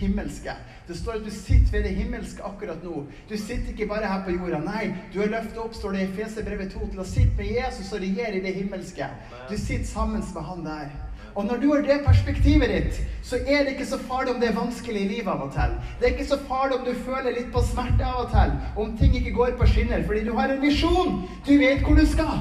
himmelske. 0.00 0.54
Det 0.88 0.96
står 0.96 1.18
at 1.18 1.26
du 1.26 1.30
sitter 1.34 1.74
ved 1.74 1.84
det 1.84 1.92
himmelske 1.98 2.44
akkurat 2.48 2.80
nå. 2.84 3.04
Du 3.28 3.36
sitter 3.36 3.74
ikke 3.74 3.90
bare 3.90 4.08
her 4.08 4.24
på 4.24 4.32
jorda. 4.38 4.62
Nei, 4.64 4.94
du 5.12 5.20
har 5.20 5.28
løftet 5.34 5.60
opp, 5.60 5.76
står 5.76 5.92
det 5.92 6.00
i 6.00 6.08
Efeserbrevet 6.08 6.72
2, 6.72 6.88
til 6.94 7.04
å 7.04 7.06
sitte 7.12 7.36
med 7.36 7.52
Jesus 7.52 7.92
og 7.92 8.00
regjere 8.00 8.40
i 8.40 8.42
det 8.46 8.56
himmelske. 8.56 9.10
Du 9.50 9.56
sitter 9.58 9.86
sammen 9.86 10.24
med 10.24 10.48
han 10.48 10.66
der. 10.66 10.90
Og 11.34 11.44
når 11.46 11.60
du 11.62 11.68
har 11.70 11.84
det 11.86 12.00
perspektivet 12.06 12.72
ditt, 12.72 12.96
så 13.22 13.38
er 13.46 13.64
det 13.64 13.76
ikke 13.76 13.86
så 13.86 13.98
farlig 14.08 14.34
om 14.34 14.40
det 14.40 14.48
er 14.48 14.56
vanskelig 14.56 15.02
i 15.04 15.10
livet 15.12 15.30
av 15.30 15.44
og 15.44 15.52
til. 15.54 15.76
Det 16.00 16.08
er 16.08 16.14
ikke 16.16 16.30
så 16.32 16.40
farlig 16.48 16.80
om 16.80 16.88
du 16.88 17.04
føler 17.04 17.36
litt 17.36 17.52
på 17.54 17.62
smerte 17.68 18.08
av 18.08 18.24
og 18.24 18.32
til, 18.32 18.56
om 18.82 18.96
ting 18.98 19.14
ikke 19.20 19.36
går 19.36 19.52
på 19.60 19.68
skinner, 19.70 20.02
fordi 20.08 20.24
du 20.26 20.32
har 20.34 20.50
en 20.50 20.64
visjon. 20.64 21.20
Du 21.46 21.52
vet 21.60 21.84
hvor 21.86 22.00
du 22.00 22.06
skal. 22.08 22.40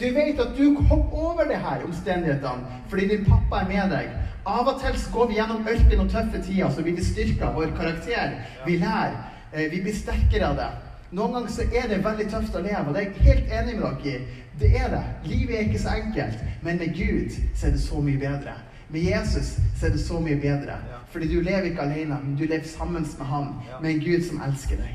Du 0.00 0.04
vet 0.14 0.40
at 0.40 0.56
du 0.56 0.74
kom 0.88 1.02
over 1.12 1.44
det 1.48 1.56
her 1.56 1.84
omstendighetene 1.84 2.80
fordi 2.88 3.08
din 3.08 3.24
pappa 3.24 3.62
er 3.62 3.68
med 3.68 3.90
deg. 3.94 4.10
Av 4.46 4.68
og 4.68 4.80
til 4.80 4.98
går 5.12 5.26
vi 5.30 5.34
gjennom 5.40 5.66
ørken 5.68 6.00
og 6.04 6.10
tøffe 6.10 6.42
tider, 6.42 6.70
så 6.70 6.82
blir 6.82 6.94
vi 6.96 7.04
styrka 7.04 7.48
vår 7.56 7.72
karakter. 7.78 8.36
Vi 8.66 8.76
lærer. 8.78 9.16
eh, 9.52 9.70
Vi 9.70 9.80
blir 9.82 9.94
sterkere 9.94 10.46
av 10.50 10.56
det. 10.56 10.68
Noen 11.12 11.32
ganger 11.32 11.48
så 11.50 11.62
er 11.62 11.88
det 11.88 12.04
veldig 12.04 12.28
tøft 12.30 12.54
å 12.56 12.60
leve, 12.62 12.84
og 12.86 12.94
det 12.94 13.02
er 13.02 13.10
jeg 13.10 13.22
helt 13.26 13.52
enig 13.52 13.74
med 13.80 13.82
dere 14.04 14.12
i. 14.12 14.42
Det 14.60 14.70
er 14.76 14.88
det. 14.90 15.02
Livet 15.24 15.54
er 15.56 15.60
ikke 15.66 15.78
så 15.78 15.88
enkelt, 15.88 16.38
men 16.62 16.78
med 16.78 16.94
Gud 16.96 17.30
så 17.54 17.66
er 17.66 17.70
det 17.70 17.80
så 17.80 18.00
mye 18.00 18.18
bedre. 18.18 18.54
Med 18.88 19.00
Jesus 19.02 19.56
så 19.80 19.86
er 19.86 19.90
det 19.90 20.00
så 20.00 20.20
mye 20.20 20.36
bedre. 20.40 20.76
Fordi 21.10 21.34
du 21.34 21.40
lever 21.40 21.62
ikke 21.70 21.82
alene, 21.82 22.18
men 22.24 22.36
du 22.36 22.44
lever 22.44 22.64
sammen 22.64 23.02
med 23.18 23.26
Han, 23.26 23.48
med 23.82 23.90
en 23.90 24.00
Gud 24.00 24.22
som 24.28 24.40
elsker 24.46 24.76
deg. 24.76 24.94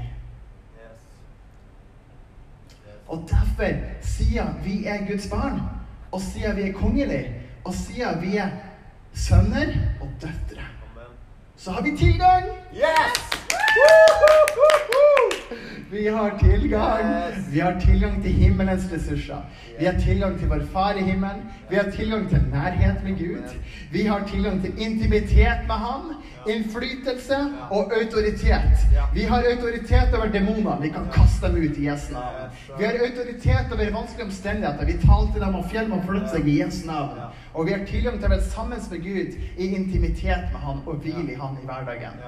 Yes. 0.80 0.98
Yes. 2.88 3.00
Og 3.12 3.30
derfor, 3.30 3.74
siden 4.02 4.48
vi 4.64 4.86
er 4.86 4.98
Guds 5.08 5.28
barn, 5.30 5.62
og 6.12 6.22
siden 6.22 6.56
vi 6.56 6.62
er 6.62 6.74
kongelige, 6.74 7.36
og 7.64 7.74
siden 7.74 8.22
vi 8.22 8.38
er 8.38 8.50
sønner 9.14 9.68
og 10.02 10.10
døtre, 10.22 10.62
Amen. 10.62 11.12
så 11.58 11.72
har 11.72 11.82
vi 11.82 11.98
tilgang! 11.98 12.46
Yes! 12.74 14.31
Vi 15.92 16.08
har 16.08 16.38
tilgang. 16.40 17.34
Vi 17.52 17.60
har 17.60 17.80
tilgang 17.80 18.24
til 18.24 18.32
himmelens 18.32 18.84
ressurser. 18.94 19.42
Vi 19.80 19.86
har 19.86 19.98
tilgang 20.00 20.38
til 20.40 20.48
vår 20.48 20.62
Far 20.74 20.94
i 20.94 21.04
himmelen. 21.04 21.42
Vi 21.70 21.76
har 21.76 21.90
tilgang 21.92 22.30
til 22.30 22.46
nærhet 22.52 23.04
med 23.04 23.18
Gud. 23.20 23.56
Vi 23.92 24.04
har 24.06 24.28
tilgang 24.28 24.62
til 24.62 24.74
intimitet 24.78 25.68
med 25.68 25.76
Han, 25.76 26.14
innflytelse 26.48 27.38
og 27.70 27.92
autoritet. 28.00 28.86
Vi 29.14 29.22
har 29.22 29.44
autoritet 29.52 30.16
over 30.16 30.32
demonene. 30.32 30.78
Vi 30.82 30.90
kan 30.90 31.10
kaste 31.14 31.48
dem 31.48 31.56
ut 31.56 31.78
i 31.78 31.88
Jesu 31.88 32.14
navn. 32.14 32.56
Vi 32.78 32.84
har 32.84 32.94
autoritet 33.08 33.68
over 33.72 33.92
vanskelige 33.98 34.26
omstendigheter. 34.26 34.86
Vi 34.86 34.94
taler 34.94 35.34
til 35.34 35.42
dem, 35.42 35.56
og 35.56 35.66
fjell 35.72 35.90
må 35.90 36.00
flytte 36.08 36.30
seg 36.36 36.48
i 36.48 36.62
Jesu 36.62 36.88
navn. 36.88 37.20
Og 37.54 37.68
vi 37.68 37.76
har 37.76 37.84
tilgang 37.86 38.16
til 38.16 38.32
å 38.32 38.34
være 38.38 38.48
sammen 38.56 38.80
med 38.92 39.04
Gud 39.04 39.36
i 39.58 39.74
intimitet 39.76 40.48
med 40.54 40.64
Han 40.68 40.80
og 40.86 41.04
hvile 41.04 41.32
i 41.34 41.42
Han 41.44 41.60
i 41.60 41.66
hverdagen. 41.66 42.24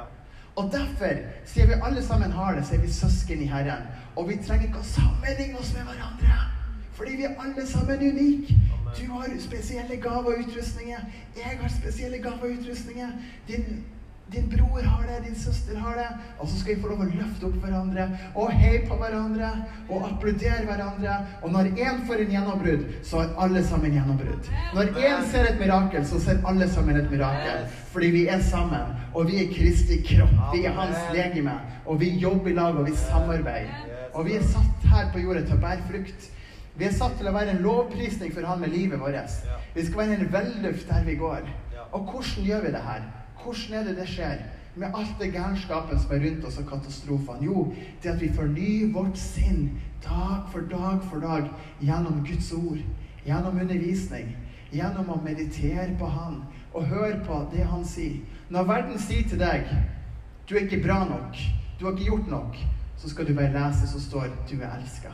Og 0.56 0.72
derfor, 0.72 1.14
siden 1.46 1.68
vi 1.68 1.74
alle 1.84 2.04
sammen 2.04 2.32
har 2.32 2.56
det, 2.56 2.68
så 2.68 2.76
er 2.76 2.80
vi 2.80 2.92
søsken 2.92 3.42
i 3.42 3.46
Herren. 3.46 3.88
Og 4.16 4.30
vi 4.30 4.38
trenger 4.48 4.68
ikke 4.68 4.84
å 4.84 4.86
sammenligne 4.86 5.60
oss 5.60 5.74
med 5.74 5.88
hverandre. 5.90 6.36
Fordi 6.94 7.16
vi 7.16 7.24
er 7.24 7.40
alle 7.42 7.68
sammen 7.68 8.04
unike. 8.10 8.60
Du 9.00 9.12
har 9.12 9.30
spesielle 9.40 9.98
gaver 9.98 10.36
og 10.36 10.44
utrustninger. 10.48 11.00
Jeg 11.36 11.58
har 11.62 11.74
spesielle 11.82 12.18
gaver 12.18 12.44
og 12.44 12.60
utrustninger. 12.60 13.10
Din, 13.48 13.84
din 14.32 14.50
bror 14.50 14.82
har 14.82 15.04
det, 15.08 15.20
din 15.28 15.36
søster 15.36 15.78
har 15.78 15.96
det. 15.96 16.08
Og 16.40 16.48
så 16.48 16.60
skal 16.60 16.76
vi 16.76 16.82
få 16.82 16.90
lov 16.90 17.02
å 17.04 17.08
løfte 17.10 17.46
opp 17.48 17.58
hverandre 17.62 18.08
og 18.40 18.52
heie 18.56 18.82
på 18.88 18.98
hverandre 18.98 19.50
og 19.90 20.08
applaudere 20.08 20.66
hverandre. 20.68 21.18
Og 21.44 21.54
når 21.54 21.72
én 21.76 22.02
får 22.08 22.24
en 22.24 22.34
gjennombrudd, 22.36 22.86
så 23.04 23.22
har 23.22 23.34
alle 23.46 23.64
sammen 23.68 23.94
gjennombrudd. 23.94 24.52
Når 24.74 24.94
én 24.98 25.26
ser 25.32 25.50
et 25.50 25.60
mirakel, 25.62 26.06
så 26.10 26.22
ser 26.24 26.42
alle 26.50 26.70
sammen 26.72 26.98
et 27.02 27.12
mirakel. 27.12 27.66
Fordi 27.94 28.12
vi 28.16 28.28
er 28.28 28.42
sammen, 28.42 28.96
og 29.14 29.28
vi 29.30 29.44
er 29.44 29.52
Kristi 29.54 30.00
kropp. 30.08 30.38
Vi 30.56 30.64
er 30.66 30.78
hans 30.78 31.10
legeme. 31.14 31.58
Og 31.86 32.00
vi 32.02 32.14
jobber 32.24 32.50
i 32.50 32.58
lag, 32.58 32.78
og 32.80 32.88
vi 32.88 32.96
samarbeider. 32.98 33.92
Og 34.14 34.26
vi 34.26 34.38
er 34.38 34.46
satt 34.46 34.88
her 34.94 35.12
på 35.14 35.22
jorda 35.22 35.44
til 35.46 35.58
å 35.58 35.62
bære 35.62 35.90
frukt. 35.90 36.30
Vi 36.78 36.88
er 36.88 36.94
satt 36.96 37.20
til 37.20 37.30
å 37.30 37.34
være 37.36 37.54
en 37.54 37.62
lovprisning 37.62 38.32
for 38.34 38.46
Han 38.50 38.64
med 38.64 38.74
livet 38.74 39.02
vårt. 39.02 39.36
Vi 39.76 39.86
skal 39.86 40.08
være 40.08 40.18
en 40.18 40.32
velduft 40.34 40.88
der 40.90 41.04
vi 41.06 41.20
går. 41.20 41.46
Og 41.92 42.08
hvordan 42.10 42.48
gjør 42.48 42.66
vi 42.66 42.72
det 42.74 42.82
her? 42.82 43.04
Hvordan 43.44 43.80
er 43.80 43.88
det 43.88 43.98
det 43.98 44.08
skjer? 44.10 44.44
Med 44.76 44.88
alt 44.96 45.16
det 45.20 45.34
gærenskapen 45.34 46.00
som 46.00 46.12
er 46.16 46.24
rundt 46.26 46.46
oss, 46.46 46.58
og 46.58 46.66
katastrofene? 46.70 47.46
Jo, 47.46 47.74
det 48.04 48.10
at 48.10 48.22
vi 48.22 48.32
fornyer 48.34 48.94
vårt 48.94 49.18
sinn 49.18 49.70
dag 50.04 50.48
for 50.52 50.66
dag 50.72 51.04
for 51.10 51.20
dag 51.20 51.50
gjennom 51.82 52.24
Guds 52.26 52.52
ord. 52.54 52.80
Gjennom 53.26 53.60
undervisning. 53.60 54.36
Gjennom 54.74 55.10
å 55.14 55.22
meditere 55.24 55.92
på 56.00 56.10
Han 56.10 56.42
og 56.74 56.88
høre 56.90 57.20
på 57.26 57.44
det 57.54 57.68
Han 57.70 57.86
sier. 57.86 58.24
Når 58.50 58.64
verden 58.64 59.00
sier 59.00 59.28
til 59.30 59.40
deg 59.40 59.70
du 60.50 60.56
er 60.56 60.66
ikke 60.66 60.82
bra 60.84 61.04
nok, 61.08 61.38
du 61.80 61.86
har 61.86 61.94
ikke 61.94 62.10
gjort 62.10 62.28
nok, 62.28 62.58
så 62.98 63.10
skal 63.10 63.28
du 63.28 63.34
bare 63.36 63.54
lese 63.54 63.88
som 63.88 64.02
står 64.02 64.34
du 64.50 64.58
er 64.58 64.74
elska. 64.76 65.14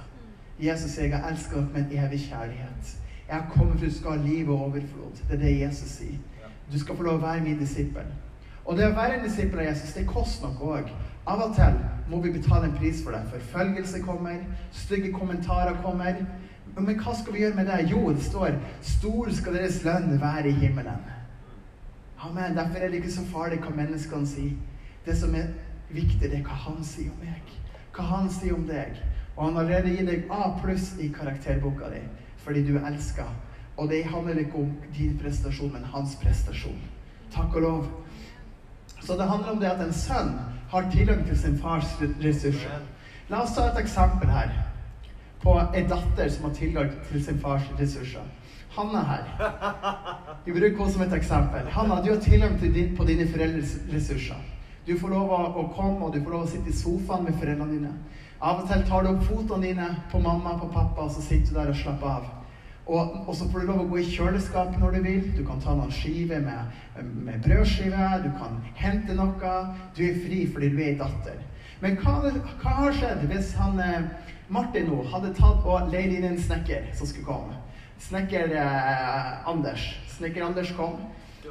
Jesus 0.59 0.91
sier, 0.91 1.05
'Jeg 1.07 1.31
elsker 1.31 1.55
dere 1.55 1.69
med 1.73 1.91
en 1.91 2.05
evig 2.05 2.19
kjærlighet'. 2.19 2.97
Jeg 3.27 3.37
har 3.37 3.49
kommet 3.49 3.79
for 3.79 3.85
at 3.85 3.91
du 3.91 3.97
skal 3.97 4.11
ha 4.11 4.27
liv 4.27 4.49
og 4.49 4.61
overflod. 4.61 5.11
Det 5.29 5.35
er 5.35 5.37
det 5.37 5.59
Jesus 5.59 5.89
sier. 5.89 6.17
Du 6.71 6.79
skal 6.79 6.97
få 6.97 7.03
lov 7.03 7.19
å 7.19 7.25
være 7.25 7.43
min 7.43 7.59
disippel. 7.59 8.09
Og 8.65 8.77
det 8.77 8.85
å 8.85 8.95
være 8.95 9.17
en 9.17 9.25
disippel 9.25 9.63
av 9.63 9.71
Jesus, 9.71 9.93
det 9.97 10.05
koster 10.09 10.51
noe 10.51 10.75
òg. 10.79 10.91
Av 11.29 11.41
og 11.41 11.55
til 11.57 11.79
må 12.09 12.19
vi 12.21 12.33
betale 12.33 12.69
en 12.69 12.75
pris 12.77 13.01
for 13.03 13.15
det. 13.15 13.23
Forfølgelse 13.31 14.01
kommer, 14.05 14.43
stygge 14.71 15.13
kommentarer 15.13 15.77
kommer. 15.83 16.21
Men 16.77 16.99
hva 17.01 17.15
skal 17.17 17.33
vi 17.33 17.43
gjøre 17.43 17.57
med 17.57 17.69
det? 17.69 17.89
Jo, 17.91 18.09
det 18.13 18.23
står 18.23 18.59
'Stor 18.81 19.31
skal 19.31 19.53
deres 19.53 19.83
lønn 19.83 20.21
være 20.21 20.49
i 20.49 20.51
himmelen'. 20.51 21.09
Amen. 22.19 22.57
Derfor 22.57 22.77
er 22.77 22.87
det 22.87 22.95
ikke 22.95 23.11
så 23.11 23.25
farlig 23.25 23.59
hva 23.59 23.75
menneskene 23.75 24.27
sier. 24.27 24.55
Det 25.05 25.17
som 25.17 25.35
er 25.35 25.47
viktig, 25.89 26.21
det 26.21 26.39
er 26.39 26.43
hva 26.43 26.57
han 26.67 26.83
sier 26.83 27.11
om 27.11 27.17
meg. 27.23 27.43
Hva 27.95 28.03
han 28.03 28.29
sier 28.29 28.53
om 28.53 28.67
deg. 28.67 28.99
Og 29.35 29.45
han 29.45 29.53
har 29.53 29.61
allerede 29.61 29.95
gitt 29.95 30.07
deg 30.07 30.31
A 30.31 30.51
pluss 30.61 30.95
i 30.99 31.07
karakterboka 31.07 31.89
di 31.93 32.01
fordi 32.39 32.63
du 32.67 32.77
er 32.77 32.85
elska. 32.87 33.23
Og 33.79 33.89
det 33.89 34.03
handler 34.11 34.41
ikke 34.43 34.59
om 34.59 34.71
din 34.97 35.19
prestasjon, 35.21 35.71
men 35.71 35.83
hans 35.93 36.17
prestasjon. 36.19 36.79
Takk 37.31 37.55
og 37.55 37.61
lov. 37.61 37.85
Så 38.99 39.15
det 39.15 39.27
handler 39.29 39.53
om 39.53 39.59
det 39.59 39.69
at 39.69 39.83
en 39.85 39.93
sønn 39.95 40.33
har 40.69 40.89
tilgang 40.91 41.21
til 41.27 41.37
sin 41.39 41.55
fars 41.57 41.93
ressurser. 42.23 42.81
La 43.29 43.43
oss 43.45 43.55
ta 43.55 43.69
et 43.69 43.79
eksempel 43.79 44.29
her 44.33 44.51
på 45.39 45.55
en 45.55 45.87
datter 45.87 46.29
som 46.29 46.49
har 46.49 46.55
tilgang 46.57 46.91
til 47.07 47.23
sin 47.23 47.39
fars 47.39 47.63
ressurser. 47.79 48.25
Hanna 48.75 49.03
her. 49.03 49.23
Vi 50.45 50.51
bruker 50.51 50.77
henne 50.77 50.91
som 50.91 51.01
et 51.01 51.13
eksempel. 51.13 51.69
Hanna, 51.71 52.01
du 52.03 52.11
har 52.11 52.19
tilgang 52.21 52.59
til 52.59 52.73
din, 52.73 52.95
på 52.97 53.07
dine 53.07 53.27
foreldres 53.31 53.77
ressurser. 53.93 54.43
Du 54.87 54.97
får 54.97 55.13
lov 55.13 55.31
å, 55.31 55.63
komme, 55.75 56.05
og 56.05 56.13
du 56.13 56.19
får 56.23 56.33
lov 56.35 56.43
å 56.43 56.51
sitte 56.51 56.69
i 56.69 56.75
sofaen 56.75 57.23
med 57.23 57.39
foreldrene 57.39 57.71
dine. 57.71 57.93
Av 58.41 58.61
og 58.61 58.67
til 58.69 58.83
tar 58.87 59.05
du 59.05 59.13
opp 59.13 59.23
fotene 59.27 59.67
dine 59.67 59.87
på 60.11 60.19
mamma 60.19 60.55
og 60.55 60.65
på 60.65 60.73
pappa, 60.75 61.07
og 61.07 61.11
så 61.15 61.23
sitter 61.23 61.53
du 61.53 61.59
der 61.59 61.71
og 61.73 61.81
slapper 61.81 62.11
av. 62.17 62.29
Og, 62.89 63.27
og 63.27 63.35
så 63.37 63.45
får 63.51 63.61
du 63.61 63.69
lov 63.69 63.83
å 63.83 63.89
gå 63.91 63.99
i 64.01 64.07
kjøleskapet 64.09 64.79
når 64.81 64.95
du 64.97 65.03
vil. 65.05 65.25
Du 65.37 65.43
kan 65.45 65.61
ta 65.61 65.75
noen 65.77 65.93
skiver 65.93 66.41
med, 66.41 66.71
med 66.97 67.43
brødskive. 67.45 68.07
Du 68.23 68.31
kan 68.39 68.57
hente 68.79 69.13
noe. 69.17 69.51
Du 69.93 70.01
er 70.07 70.17
fri 70.23 70.41
fordi 70.49 70.71
du 70.73 70.79
er 70.79 70.87
ei 70.87 70.97
datter. 70.97 71.37
Men 71.83 71.99
hva, 72.01 72.17
hva 72.63 72.75
har 72.81 72.97
skjedd 72.97 73.27
hvis 73.29 73.53
han 73.59 73.77
eh, 73.83 74.09
Martin 74.51 74.89
nå 74.89 75.03
hadde 75.13 75.35
tatt 75.37 75.67
og 75.69 75.93
leid 75.93 76.15
inn 76.17 76.25
en 76.31 76.41
snekker 76.41 76.89
som 76.97 77.07
skulle 77.07 77.29
komme? 77.29 77.59
Snekker 78.01 78.55
eh, 78.57 79.29
Anders. 79.47 79.85
Snekker 80.17 80.47
Anders 80.49 80.73
kom. 80.79 80.97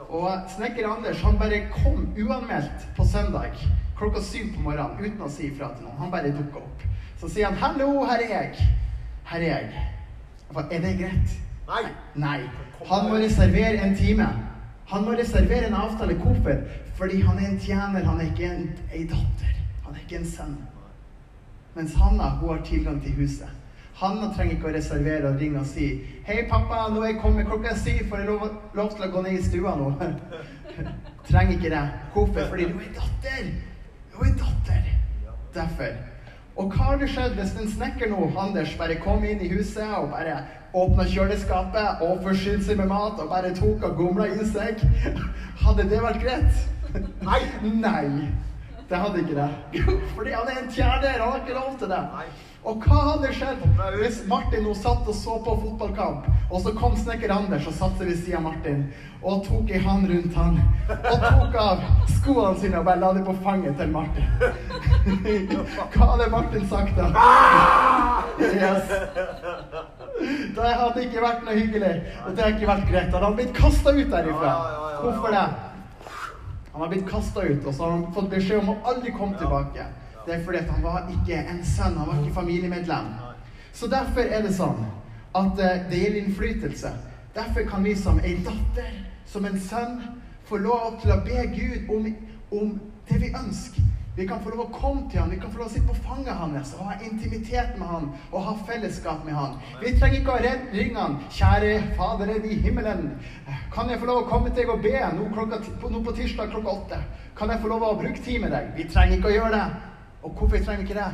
Og 0.08 0.50
snekker 0.56 0.88
Anders 0.90 1.22
han 1.22 1.38
bare 1.38 1.68
kom 1.70 2.08
uanmeldt 2.18 2.90
på 2.98 3.06
søndag 3.06 3.54
klokka 3.98 4.22
syv 4.22 4.52
på 4.54 4.62
morgenen 4.62 4.98
uten 5.06 5.22
å 5.26 5.30
si 5.30 5.48
ifra 5.48 5.70
til 5.74 5.86
noen. 5.86 6.00
Han 6.02 6.10
bare 6.12 6.34
dukka 6.34 6.60
opp. 6.60 6.82
Så 7.18 7.30
sier 7.30 7.48
han 7.48 7.56
'Hallo, 7.58 8.04
her 8.06 8.26
er 8.26 8.34
jeg'. 8.34 8.66
Her 9.30 9.40
er 9.40 9.54
jeg. 9.62 9.97
Er 10.56 10.80
det 10.80 10.96
greit? 10.98 11.34
Nei. 11.68 11.84
Nei. 12.14 12.40
Han 12.88 13.08
må 13.08 13.16
reservere 13.16 13.84
en 13.84 13.96
time. 13.96 14.28
Han 14.88 15.04
må 15.04 15.12
reservere 15.12 15.66
en 15.66 15.74
avtale. 15.74 16.14
Hvorfor? 16.14 16.56
Fordi 16.96 17.20
han 17.20 17.38
er 17.38 17.48
en 17.48 17.60
tjener, 17.60 18.04
han 18.04 18.20
er 18.20 18.30
ikke 18.30 18.50
en, 18.54 18.70
ei 18.94 19.04
datter. 19.04 19.54
Han 19.84 19.94
er 19.94 20.00
ikke 20.06 20.22
en 20.22 20.26
sønn. 20.26 20.56
Mens 21.74 21.94
Hanna 21.94 22.30
hun 22.40 22.48
har 22.48 22.64
tilgang 22.64 23.02
til 23.02 23.14
huset. 23.14 23.48
Hanna 23.98 24.30
trenger 24.34 24.54
ikke 24.54 24.70
å 24.70 24.74
reservere 24.74 25.28
og 25.28 25.40
ringe 25.40 25.60
og 25.60 25.66
si 25.66 25.86
'Hei, 26.26 26.46
pappa, 26.50 26.88
nå 26.94 27.02
er 27.02 27.06
jeg 27.06 27.20
kommet 27.20 27.46
klokka 27.46 27.74
syv. 27.76 28.08
Får 28.08 28.16
jeg 28.16 28.26
lov, 28.26 28.48
lov 28.74 28.90
til 28.90 29.04
å 29.04 29.10
gå 29.10 29.22
ned 29.22 29.38
i 29.38 29.42
stua 29.42 29.74
nå?' 29.76 29.94
trenger 31.28 31.52
ikke 31.52 31.70
det. 31.70 31.88
Hvorfor? 32.12 32.46
Fordi 32.48 32.64
hun 32.72 32.80
er 32.80 32.92
datter. 33.00 33.50
Hun 34.14 34.28
er 34.28 34.36
datter. 34.44 34.84
Derfor. 35.54 35.92
Og 36.58 36.72
hva 36.74 36.92
hadde 36.92 37.06
skjedd 37.06 37.36
hvis 37.38 37.52
en 37.54 37.68
snekker 37.70 38.10
nå, 38.10 38.32
Anders, 38.40 38.72
bare 38.78 38.98
kom 38.98 39.22
inn 39.22 39.42
i 39.44 39.50
huset 39.52 39.86
og 39.94 40.10
bare 40.10 40.40
åpna 40.74 41.06
kjøleskapet 41.06 42.02
og 42.02 42.24
forsynte 42.24 42.66
seg 42.66 42.80
med 42.80 42.90
mat 42.90 43.20
og 43.22 43.30
bare 43.30 43.54
tok 43.54 43.86
og 43.86 43.94
gomla 44.00 44.26
i 44.26 44.48
seg? 44.50 44.82
Hadde 45.62 45.86
det 45.92 46.02
vært 46.02 46.20
greit? 46.24 46.66
Nei. 47.22 47.40
Nei. 47.62 48.02
Det 48.88 48.96
hadde 48.96 49.20
ikke 49.20 49.34
det. 49.36 49.48
Fordi 50.16 50.30
han 50.32 50.48
er 50.48 50.62
en 50.62 50.70
tjener. 50.72 51.18
Han 51.20 51.32
har 51.32 51.40
ikke 51.42 51.58
lov 51.58 51.74
til 51.78 51.90
det. 51.92 52.04
Og 52.68 52.84
hva 52.84 52.96
hadde 53.12 53.28
skjedd 53.36 53.60
hvis 54.00 54.16
Martin 54.28 54.64
nå 54.66 54.72
satt 54.76 55.06
og 55.08 55.14
så 55.14 55.36
på 55.44 55.54
fotballkamp, 55.60 56.24
og 56.50 56.64
så 56.64 56.72
kom 56.76 56.96
snekker 56.98 57.30
Anders 57.32 57.68
og 57.70 57.76
satte 57.76 58.04
ved 58.08 58.18
siden 58.18 58.40
av 58.40 58.48
Martin 58.48 58.80
og 59.22 59.44
tok 59.46 59.70
i 59.74 59.78
hand 59.82 60.08
rundt 60.10 60.34
han 60.38 60.58
og 60.90 61.22
tok 61.22 61.56
av 61.62 61.80
skoene 62.16 62.58
sine 62.60 62.80
og 62.80 62.84
bare 62.86 63.00
la 63.02 63.12
dem 63.16 63.24
på 63.26 63.36
fanget 63.46 63.78
til 63.78 63.94
Martin? 63.94 64.26
Hva 65.94 66.10
hadde 66.12 66.28
Martin 66.34 66.68
sagt 66.70 66.98
da? 66.98 67.08
Yes. 68.42 68.92
Det 70.58 70.74
hadde 70.82 71.06
ikke 71.06 71.22
vært 71.22 71.46
noe 71.46 71.56
hyggelig. 71.56 71.94
Og 72.26 72.34
det 72.34 72.44
hadde 72.44 72.54
ikke 72.58 72.70
vært 72.74 72.86
greit. 72.90 73.10
Han 73.14 73.22
hadde 73.22 73.38
blitt 73.38 73.56
kasta 73.56 73.94
ut 73.94 74.12
derifra. 74.12 74.52
Hvorfor 75.02 75.34
det? 75.34 75.46
Han 76.78 76.82
har 76.82 76.94
blitt 76.94 77.08
kasta 77.10 77.42
ut, 77.42 77.64
og 77.66 77.74
så 77.74 77.82
har 77.82 77.90
han 77.90 78.12
fått 78.14 78.28
beskjed 78.30 78.60
om 78.60 78.68
å 78.70 78.74
aldri 78.86 79.10
komme 79.10 79.34
tilbake. 79.34 79.82
Det 80.26 80.34
er 80.36 80.42
fordi 80.46 80.60
han 80.68 80.84
var 80.84 81.08
ikke 81.10 81.40
en 81.50 81.64
sønn, 81.66 81.96
han 81.98 82.06
var 82.06 82.20
ikke 82.20 82.34
familiemedlem. 82.36 83.08
Så 83.74 83.88
derfor 83.90 84.30
er 84.30 84.44
det 84.46 84.52
sånn 84.54 84.84
at 85.40 85.58
eh, 85.58 85.80
det 85.90 85.98
gjelder 85.98 86.20
innflytelse. 86.20 86.92
Derfor 87.34 87.66
kan 87.66 87.82
vi 87.82 87.96
som 87.98 88.20
ei 88.22 88.36
datter, 88.46 88.94
som 89.26 89.50
en 89.50 89.58
sønn, 89.58 89.98
få 90.46 90.60
lov 90.62 91.00
til 91.02 91.16
å 91.16 91.18
be 91.26 91.48
Gud 91.56 91.90
om, 91.96 92.06
om 92.60 92.70
det 93.10 93.18
vi 93.24 93.32
ønsker. 93.34 93.87
Vi 94.18 94.26
kan 94.26 94.40
få 94.42 94.50
lov 94.50 94.64
å 94.64 94.72
komme 94.74 95.04
til 95.06 95.20
ham, 95.20 95.30
vi 95.30 95.36
kan 95.38 95.50
få 95.52 95.60
lov 95.60 95.68
å 95.68 95.70
sitte 95.70 95.86
på 95.86 95.94
fanget 96.02 96.34
hans 96.34 96.72
og 96.74 96.88
ha 96.88 96.96
intimitet 97.06 97.76
med 97.78 97.86
ham 97.86 98.08
og 98.32 98.40
ha 98.42 98.54
fellesskap 98.66 99.22
med 99.22 99.36
ham. 99.36 99.52
Vi 99.78 99.92
trenger 99.94 100.18
ikke 100.18 100.34
å 100.34 100.40
redde- 100.42 100.72
ringene. 100.74 101.28
'Kjære 101.30 101.94
Fader 101.94 102.32
i 102.42 102.56
himmelen, 102.58 103.12
kan 103.70 103.88
jeg 103.88 104.00
få 104.00 104.10
lov 104.10 104.24
å 104.24 104.28
komme 104.28 104.50
til 104.50 104.64
deg 104.64 104.74
og 104.74 104.82
be 104.82 104.98
nå, 105.14 105.28
klokka, 105.30 105.60
nå 105.86 106.02
på 106.02 106.16
tirsdag 106.18 106.50
klokka 106.50 106.74
åtte?' 106.74 107.00
'Kan 107.36 107.50
jeg 107.50 107.60
få 107.62 107.68
lov 107.68 107.82
å 107.82 107.94
bruke 107.94 108.18
tid 108.24 108.40
med 108.40 108.50
deg?' 108.50 108.74
Vi 108.74 108.84
trenger 108.84 109.16
ikke 109.16 109.30
å 109.30 109.36
gjøre 109.38 109.50
det. 109.50 109.66
Og 110.24 110.34
hvorfor 110.34 110.58
trenger 110.58 110.82
vi 110.82 110.90
ikke 110.90 111.00
det? 111.00 111.12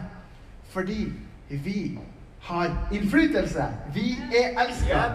Fordi 0.73 1.12
vi 1.49 1.99
har 2.40 2.70
innflytelse. 2.90 3.68
Vi 3.92 4.18
er 4.32 4.56
elska. 4.64 5.12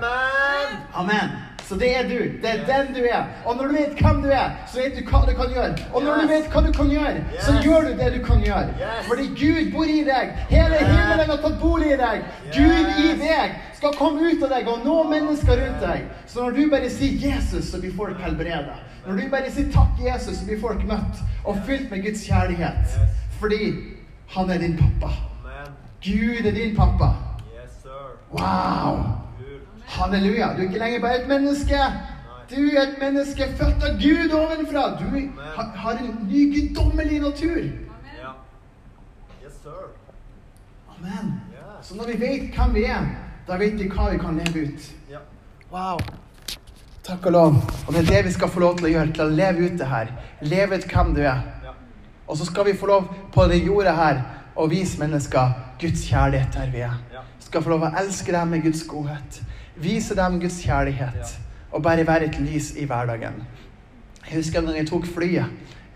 Amen. 0.93 1.48
Så 1.69 1.75
det 1.75 1.89
er 1.97 2.03
du. 2.09 2.17
Det 2.41 2.49
er 2.49 2.61
den 2.65 2.95
du 2.95 3.03
er. 3.05 3.25
Og 3.45 3.57
når 3.57 3.67
du 3.67 3.73
vet 3.73 3.99
hvem 4.01 4.21
du 4.23 4.29
er, 4.33 4.55
så 4.71 4.79
vet 4.79 4.95
du 4.97 5.03
hva 5.05 5.19
du 5.27 5.35
kan 5.37 5.51
gjøre. 5.53 5.75
Og 5.93 6.03
når 6.03 6.23
du 6.23 6.31
vet 6.31 6.47
hva 6.49 6.63
du 6.65 6.71
kan 6.73 6.89
gjøre, 6.89 7.19
så 7.45 7.53
gjør 7.61 7.85
du 7.89 7.91
det 7.99 8.07
du 8.15 8.25
kan 8.25 8.41
gjøre. 8.41 8.89
Fordi 9.07 9.27
Gud 9.41 9.69
bor 9.75 9.85
i 9.85 9.99
deg. 10.07 10.31
Hele 10.49 10.79
himmelen 10.79 11.29
har 11.29 11.43
tatt 11.43 11.59
bolig 11.61 11.91
i 11.93 11.99
deg. 12.01 12.25
Gud 12.57 12.89
i 13.03 13.13
deg 13.21 13.53
skal 13.77 13.93
komme 13.99 14.31
ut 14.31 14.47
av 14.47 14.55
deg 14.55 14.73
og 14.73 14.81
nå 14.87 14.97
mennesker 15.13 15.61
rundt 15.61 15.85
deg. 15.85 16.09
Så 16.25 16.41
når 16.41 16.57
du 16.57 16.63
bare 16.73 16.89
sier 16.89 17.21
'Jesus', 17.21 17.69
så 17.71 17.79
blir 17.79 17.93
folk 18.01 18.17
helbreda. 18.25 18.81
Når 19.05 19.21
du 19.21 19.29
bare 19.29 19.51
sier 19.51 19.69
'takk, 19.71 19.93
Jesus', 20.09 20.41
så 20.41 20.45
blir 20.45 20.61
folk 20.61 20.83
møtt 20.89 21.23
og 21.45 21.57
fylt 21.65 21.91
med 21.91 22.01
Guds 22.03 22.25
kjærlighet. 22.25 22.99
Fordi 23.39 23.73
han 24.27 24.49
er 24.49 24.57
din 24.57 24.77
pappa. 24.77 25.13
Gud 26.01 26.45
er 26.45 26.51
din 26.51 26.75
pappa. 26.75 27.13
Yes, 27.53 27.71
sir. 27.83 28.17
Wow! 28.31 29.28
Halleluja. 29.89 30.53
Du 30.53 30.61
er 30.61 30.67
ikke 30.69 30.79
lenger 30.79 31.01
bare 31.01 31.21
et 31.21 31.27
menneske. 31.27 31.79
Du 32.49 32.61
er 32.61 32.81
et 32.81 32.97
menneske 33.01 33.47
født 33.57 33.83
av 33.85 33.97
Gud 34.01 34.33
ovenfra. 34.37 34.85
Du 35.01 35.05
har, 35.55 35.71
har 35.75 35.97
en 35.97 36.15
ny 36.29 36.45
guddommelig 36.55 37.19
natur. 37.21 37.61
Yes, 39.43 39.59
sir. 39.63 39.91
Amen. 40.95 41.35
Så 41.81 41.95
når 41.95 42.11
vi 42.11 42.19
vet 42.19 42.55
hvem 42.55 42.73
vi 42.73 42.85
er, 42.85 43.05
da 43.47 43.57
vet 43.57 43.77
vi 43.79 43.89
hva 43.89 44.09
vi 44.11 44.17
kan 44.21 44.37
leve 44.37 44.67
ut. 44.67 44.89
Wow. 45.71 46.01
Takk 47.05 47.25
og 47.25 47.31
lov. 47.31 47.55
Og 47.87 47.93
det 47.93 48.01
er 48.01 48.09
det 48.09 48.25
vi 48.25 48.33
skal 48.33 48.49
få 48.49 48.61
lov 48.61 48.77
til 48.77 48.89
å 48.89 48.93
gjøre, 48.93 49.13
til 49.13 49.25
å 49.25 49.33
leve 49.33 49.65
ut 49.65 49.79
det 49.79 49.87
her. 49.89 50.11
Leve 50.41 50.77
ut 50.77 50.89
hvem 50.91 51.15
du 51.15 51.23
er. 51.25 51.41
Og 52.29 52.37
så 52.37 52.45
skal 52.45 52.67
vi 52.67 52.77
få 52.77 52.89
lov 52.89 53.07
på 53.33 53.45
det 53.49 53.63
jordet 53.63 53.95
her 53.97 54.21
å 54.53 54.67
vise 54.69 54.99
mennesker 55.01 55.55
Guds 55.81 56.03
kjærlighet 56.09 56.53
der 56.53 56.73
vi 56.73 56.83
er. 56.85 56.97
Skal 57.41 57.63
få 57.65 57.73
lov 57.73 57.87
å 57.87 57.93
elske 57.97 58.33
dem 58.35 58.53
med 58.53 58.65
Guds 58.67 58.83
godhet. 58.85 59.39
Vise 59.81 60.15
dem 60.15 60.39
Guds 60.41 60.61
kjærlighet. 60.63 61.37
Og 61.71 61.83
bare 61.83 62.07
være 62.07 62.25
et 62.25 62.39
lys 62.39 62.71
i 62.77 62.85
hverdagen. 62.85 63.43
Jeg 64.29 64.37
husker 64.37 64.61
når 64.61 64.75
jeg 64.79 64.87
tok 64.89 65.05
flyet 65.05 65.45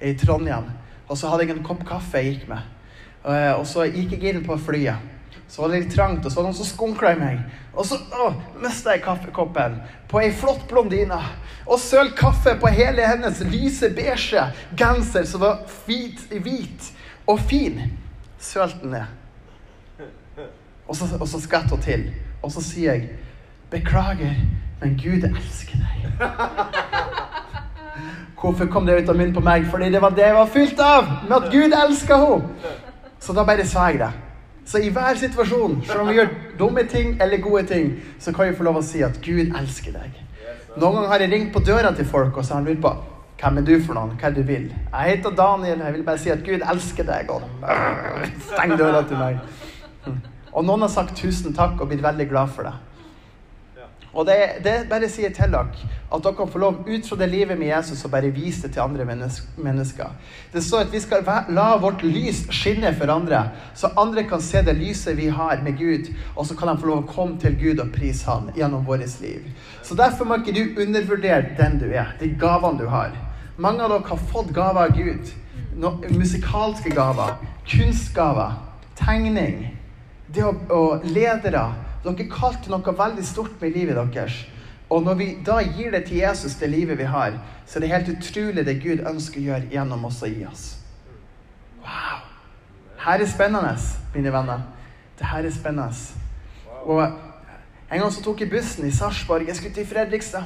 i 0.02 0.14
Trondheim, 0.18 0.64
og 1.08 1.18
så 1.18 1.30
hadde 1.30 1.48
jeg 1.48 1.58
en 1.58 1.64
kopp 1.66 1.84
kaffe 1.88 2.18
jeg 2.18 2.34
gikk 2.34 2.48
med. 2.50 2.62
Eh, 3.26 3.52
Og 3.60 3.66
så 3.68 3.86
gikk 3.92 4.12
jeg 4.18 4.34
inn 4.36 4.46
på 4.46 4.58
flyet. 4.58 4.96
Så 5.48 5.62
var 5.62 5.70
det 5.70 5.84
litt 5.84 5.94
trangt, 5.96 6.26
og 6.26 6.32
så 6.32 6.40
var 6.40 6.44
det 6.48 6.50
noen 6.54 6.58
som 6.58 6.66
skunkla 6.70 7.12
i 7.14 7.20
meg. 7.20 7.42
Og 7.74 7.86
så 7.86 7.98
mista 8.62 8.94
jeg 8.96 9.04
kaffekoppen 9.04 9.76
på 10.10 10.22
ei 10.22 10.32
flott 10.32 10.64
blondine. 10.70 11.20
Og 11.68 11.80
søl 11.80 12.10
kaffe 12.18 12.56
på 12.60 12.72
hele 12.74 13.06
hennes 13.06 13.42
lyse 13.52 13.90
beige 13.96 14.46
genser 14.78 15.28
som 15.30 15.42
var 15.44 15.62
hvit, 15.86 16.24
hvit 16.32 16.90
og 17.28 17.40
fin. 17.40 17.80
Sølte 18.40 18.80
den 18.82 18.96
ned. 18.96 19.06
Og 20.88 20.96
så, 20.96 21.08
og 21.20 21.28
så 21.28 21.40
skvetter 21.42 21.76
hun 21.76 21.82
til. 21.86 22.08
Og 22.42 22.52
så 22.52 22.62
sier 22.64 22.94
jeg 22.98 23.10
Beklager, 23.74 24.36
men 24.82 24.98
Gud 25.02 25.26
elsker 25.26 25.82
deg. 25.82 26.02
Hvorfor 28.42 28.68
kom 28.70 28.86
det 28.86 29.00
ut 29.02 29.10
av 29.10 29.16
munnen 29.18 29.34
på 29.34 29.42
meg? 29.44 29.66
Fordi 29.72 29.88
det 29.94 30.02
var 30.04 30.14
det 30.14 30.28
jeg 30.28 30.36
var 30.36 30.52
fylt 30.52 30.82
av! 30.84 31.08
Med 31.30 31.38
at 31.38 31.48
Gud 31.54 31.74
elsker 31.78 32.20
henne! 32.22 32.74
Så 33.24 33.34
da 33.34 33.46
bare 33.48 33.66
sa 33.66 33.88
jeg 33.90 34.02
det. 34.04 34.12
Så 34.68 34.80
i 34.84 34.92
hver 34.92 35.16
situasjon, 35.20 35.80
selv 35.88 36.04
om 36.04 36.12
vi 36.12 36.18
gjør 36.20 36.30
dumme 36.60 36.84
ting 36.92 37.16
eller 37.24 37.42
gode 37.44 37.64
ting, 37.68 37.90
så 38.20 38.32
kan 38.36 38.50
vi 38.50 38.58
få 38.58 38.68
lov 38.68 38.80
å 38.80 38.84
si 38.86 39.02
at 39.04 39.18
Gud 39.24 39.56
elsker 39.56 39.96
deg. 39.96 40.22
Noen 40.76 41.00
ganger 41.00 41.10
har 41.12 41.24
jeg 41.24 41.32
ringt 41.34 41.52
på 41.56 41.64
døra 41.64 41.92
til 41.96 42.08
folk, 42.08 42.38
og 42.38 42.46
så 42.46 42.56
har 42.56 42.62
han 42.62 42.70
lurt 42.70 42.84
på 42.84 42.94
hvem 43.44 43.58
er 43.60 43.66
du 43.68 43.74
for 43.84 43.98
noen? 43.98 44.14
Hva 44.16 44.30
er 44.30 44.36
det 44.36 44.44
du 44.46 44.48
vil? 44.48 44.70
Jeg 44.72 45.18
heter 45.18 45.34
Daniel. 45.36 45.82
Jeg 45.84 45.94
vil 45.98 46.04
bare 46.08 46.22
si 46.22 46.30
at 46.32 46.46
Gud 46.46 46.62
elsker 46.64 47.04
deg. 47.04 47.32
Og 47.34 47.42
steng 48.46 48.78
døra 48.80 49.02
til 49.08 49.20
meg. 49.20 49.42
Og 50.54 50.64
noen 50.64 50.86
har 50.86 50.92
sagt 50.94 51.18
tusen 51.20 51.56
takk 51.58 51.82
og 51.82 51.90
blitt 51.90 52.04
veldig 52.06 52.30
glad 52.30 52.54
for 52.56 52.70
det. 52.70 52.72
Og 54.14 54.28
det, 54.28 54.36
det 54.62 54.74
bare 54.90 55.10
sier 55.10 55.34
til 55.34 55.54
dere 55.54 55.90
at 56.14 56.22
dere 56.22 56.36
kan 56.38 56.50
få 56.54 56.60
lov 56.62 56.84
ut 56.86 57.08
fra 57.10 57.18
det 57.18 57.28
livet 57.32 57.58
med 57.58 57.72
Jesus 57.72 58.04
og 58.06 58.12
bare 58.14 58.30
vise 58.34 58.68
det 58.68 58.76
til 58.76 58.84
andre 58.84 59.06
mennesker. 59.06 60.12
Det 60.54 60.62
står 60.64 60.86
at 60.86 60.94
vi 60.94 61.02
skal 61.02 61.26
la 61.50 61.72
vårt 61.82 62.04
lys 62.06 62.44
skinne 62.54 62.94
for 62.94 63.10
andre, 63.10 63.48
så 63.74 63.90
andre 63.98 64.24
kan 64.30 64.42
se 64.42 64.62
det 64.62 64.78
lyset 64.78 65.18
vi 65.18 65.32
har 65.34 65.64
med 65.66 65.78
Gud, 65.78 66.14
og 66.36 66.46
så 66.46 66.56
kan 66.56 66.70
de 66.70 66.78
få 66.78 66.92
lov 66.92 67.04
å 67.04 67.10
komme 67.10 67.40
til 67.42 67.58
Gud 67.58 67.82
og 67.82 67.90
prise 67.96 68.30
Han 68.30 68.52
gjennom 68.56 68.86
vårt 68.86 69.22
liv. 69.22 69.50
Så 69.82 69.98
derfor 69.98 70.30
må 70.30 70.38
ikke 70.38 70.54
du 70.54 70.82
undervurdere 70.86 71.56
den 71.58 71.80
du 71.82 71.90
er, 71.90 72.14
de 72.20 72.30
gavene 72.40 72.80
du 72.80 72.88
har. 72.88 73.18
Mange 73.58 73.82
av 73.82 73.90
dere 73.90 74.14
har 74.14 74.28
fått 74.30 74.54
gaver 74.54 74.90
av 74.90 74.98
Gud. 74.98 75.34
No, 75.74 75.98
musikalske 76.14 76.94
gaver, 76.94 77.40
kunstgaver, 77.66 78.60
tegning 78.96 79.74
det 80.34 80.46
å, 80.46 80.54
og 80.74 81.06
ledere. 81.10 81.66
Dere 82.04 82.26
er 82.26 82.32
kalt 82.32 82.64
til 82.64 82.74
noe 82.76 82.96
veldig 82.98 83.26
stort 83.26 83.62
med 83.62 83.78
livet 83.78 83.96
deres. 83.96 84.44
Og 84.90 85.04
når 85.04 85.16
vi 85.18 85.28
da 85.46 85.58
gir 85.64 85.92
det 85.92 86.06
til 86.06 86.18
Jesus, 86.18 86.56
det 86.60 86.70
livet 86.70 86.98
vi 87.00 87.08
har, 87.10 87.38
så 87.66 87.80
er 87.80 87.82
det 87.82 87.94
helt 87.94 88.10
utrolig 88.18 88.66
det 88.66 88.82
Gud 88.84 89.06
ønsker 89.08 89.40
å 89.40 89.46
gjøre 89.48 89.70
gjennom 89.72 90.06
oss 90.06 90.22
og 90.22 90.36
gi 90.36 90.44
oss. 90.46 90.66
Wow! 91.82 92.20
Her 93.04 93.24
er 93.24 93.28
spennende, 93.28 93.74
mine 94.14 94.34
venner. 94.34 94.68
Det 95.20 95.28
her 95.28 95.48
er 95.48 95.56
spennende. 95.56 95.96
Og 96.84 97.02
en 97.08 98.00
gang 98.00 98.12
så 98.12 98.24
tok 98.24 98.44
jeg 98.44 98.52
bussen 98.52 98.88
i 98.88 98.92
Sarpsborg. 98.92 99.48
Jeg 99.48 99.56
skulle 99.56 99.74
til 99.74 99.88
Fredrikstad. 99.88 100.46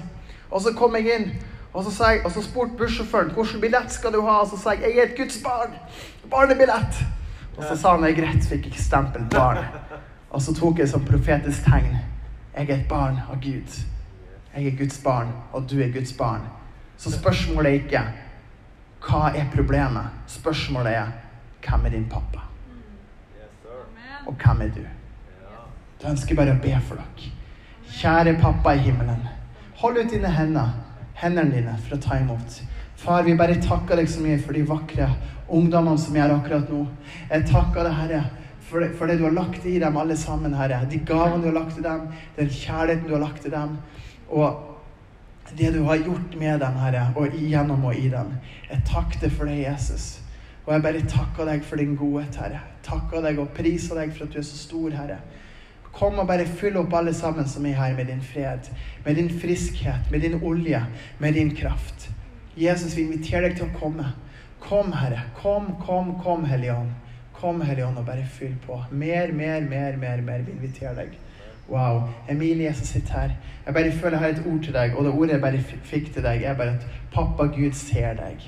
Og 0.52 0.62
så 0.62 0.74
kom 0.78 0.96
jeg 0.96 1.17
inn, 1.17 1.32
og 1.74 1.84
så, 1.84 1.91
jeg, 2.08 2.22
og 2.26 2.32
så 2.32 2.41
spurte 2.41 2.78
bussjåføren 2.80 3.34
hvilken 3.36 3.62
billett 3.62 3.91
skal 3.93 4.13
du 4.15 4.22
ha. 4.22 4.39
Og 4.46 4.50
så 4.54 4.62
sa 4.62 4.78
jeg 4.78 4.93
jeg 4.93 4.98
er 4.98 5.10
et 5.10 5.17
Guds 5.17 5.41
barn. 5.43 5.76
Barnebillett. 6.32 7.04
Og 7.58 7.63
så 7.65 7.76
sa 7.76 7.98
han 7.98 8.06
jeg 8.06 8.17
greit, 8.22 8.48
fikk 8.48 8.70
ikke 8.70 8.82
stempel 8.82 9.28
barn. 9.34 9.65
Og 10.38 10.41
så 10.45 10.54
tok 10.54 10.84
jeg 10.84 10.89
som 10.91 11.02
profetisk 11.02 11.65
tegn. 11.65 11.95
Jeg 12.54 12.69
er 12.69 12.76
et 12.76 12.89
barn 12.89 13.15
av 13.26 13.39
Gud. 13.41 13.78
Jeg 14.54 14.67
er 14.67 14.76
Guds 14.78 15.00
barn, 15.02 15.32
og 15.54 15.65
du 15.69 15.80
er 15.82 15.89
Guds 15.89 16.13
barn. 16.13 16.43
Så 16.97 17.10
spørsmålet 17.15 17.71
er 17.71 17.80
ikke 17.80 18.04
hva 19.08 19.32
er 19.34 19.50
problemet? 19.50 20.13
Spørsmålet 20.30 20.93
er 20.93 21.10
hvem 21.65 21.89
er 21.89 21.95
din 21.95 22.06
pappa? 22.10 22.45
Og 24.28 24.38
hvem 24.38 24.62
er 24.62 24.71
du? 24.78 24.84
Jeg 26.04 26.12
ønsker 26.12 26.38
bare 26.38 26.54
å 26.54 26.62
be 26.62 26.78
for 26.86 27.02
dere. 27.02 27.34
Kjære 27.97 28.38
pappa 28.38 28.78
i 28.78 28.86
himmelen. 28.86 29.26
Hold 29.82 29.97
ut 30.04 30.13
dine 30.13 30.30
hender, 30.38 30.73
hendene 31.17 31.56
dine 31.56 31.78
for 31.82 31.97
å 31.97 32.04
ta 32.04 32.21
imot. 32.21 32.62
Far, 32.97 33.26
vi 33.26 33.34
bare 33.38 33.58
takker 33.62 33.97
deg 33.97 34.10
så 34.10 34.21
mye 34.21 34.38
for 34.38 34.54
de 34.54 34.67
vakre 34.69 35.10
ungdommene 35.50 35.97
som 35.97 36.17
er 36.17 36.30
akkurat 36.30 36.69
nå. 36.69 36.86
Jeg 37.32 37.50
takker 37.50 37.88
deg, 37.88 38.04
Herre, 38.04 38.28
for 38.67 38.84
det, 38.84 38.93
for 38.99 39.08
det 39.08 39.17
du 39.19 39.23
har 39.23 39.36
lagt 39.36 39.65
i 39.65 39.77
dem 39.80 39.97
alle 39.97 40.17
sammen, 40.19 40.56
Herre. 40.58 40.82
De 40.91 40.99
gavene 41.08 41.43
du 41.43 41.49
har 41.51 41.60
lagt 41.62 41.77
i 41.80 41.84
dem, 41.86 42.10
den 42.36 42.49
kjærligheten 42.51 43.08
du 43.08 43.15
har 43.15 43.23
lagt 43.23 43.45
i 43.47 43.51
dem. 43.53 43.77
Og 44.27 45.56
det 45.58 45.71
du 45.73 45.82
har 45.88 46.03
gjort 46.03 46.36
med 46.39 46.60
dem, 46.60 46.80
Herre, 46.84 47.06
og 47.15 47.36
igjennom 47.36 47.86
og 47.88 47.95
i 47.95 48.10
dem. 48.12 48.34
Jeg 48.69 48.84
takker 48.89 49.23
deg 49.23 49.32
for 49.32 49.47
det, 49.47 49.62
Jesus. 49.62 50.17
Og 50.65 50.73
jeg 50.73 50.84
bare 50.84 51.06
takker 51.08 51.47
deg 51.47 51.63
for 51.63 51.80
din 51.80 51.95
godhet, 51.95 52.36
Herre. 52.41 52.60
Takker 52.84 53.23
deg 53.23 53.39
og 53.39 53.53
priser 53.56 54.01
deg 54.01 54.12
for 54.15 54.27
at 54.27 54.36
du 54.36 54.41
er 54.41 54.47
så 54.49 54.60
stor, 54.60 54.91
Herre. 54.91 55.21
Kom 55.95 56.19
og 56.19 56.27
bare 56.30 56.45
fyll 56.45 56.75
opp 56.77 56.93
alle 56.93 57.13
sammen 57.15 57.47
som 57.49 57.65
er 57.65 57.80
her, 57.80 57.95
med 57.95 58.12
din 58.12 58.21
fred, 58.21 58.67
med 59.06 59.15
din 59.15 59.32
friskhet, 59.32 60.12
med 60.12 60.21
din 60.21 60.41
olje, 60.43 60.84
med 61.19 61.39
din 61.39 61.56
kraft. 61.56 62.10
Jesus, 62.58 62.97
vi 62.97 63.08
inviterer 63.08 63.47
deg 63.47 63.58
til 63.58 63.69
å 63.69 63.80
komme. 63.80 64.12
Kom, 64.60 64.91
Herre. 64.93 65.23
Kom, 65.39 65.77
kom, 65.86 66.17
kom, 66.21 66.45
Hellige 66.49 66.75
Ånd. 66.75 67.07
Kom, 67.38 67.62
Hellige 67.62 67.86
Ånd, 67.86 67.97
og 67.97 68.06
bare 68.06 68.26
fyll 68.26 68.56
på. 68.65 68.80
Mer, 68.91 69.32
mer, 69.32 69.62
mer, 69.62 69.97
mer, 69.97 70.21
mer. 70.26 70.41
Vi 70.41 70.52
inviterer 70.52 70.95
deg. 70.97 71.12
Wow. 71.69 72.08
Emilie 72.30 72.71
som 72.73 72.86
sitter 72.86 73.13
her. 73.13 73.36
Jeg 73.65 73.73
bare 73.73 73.91
føler 73.91 74.17
jeg 74.17 74.19
har 74.19 74.30
et 74.30 74.47
ord 74.47 74.63
til 74.63 74.73
deg, 74.73 74.95
og 74.95 75.06
det 75.06 75.12
ordet 75.12 75.36
jeg 75.36 75.41
bare 75.41 75.60
fikk 75.84 76.13
til 76.13 76.23
deg, 76.26 76.43
er 76.43 76.56
bare 76.58 76.80
at 76.80 76.88
pappa 77.13 77.45
Gud 77.54 77.76
ser 77.78 78.15
deg. 78.17 78.47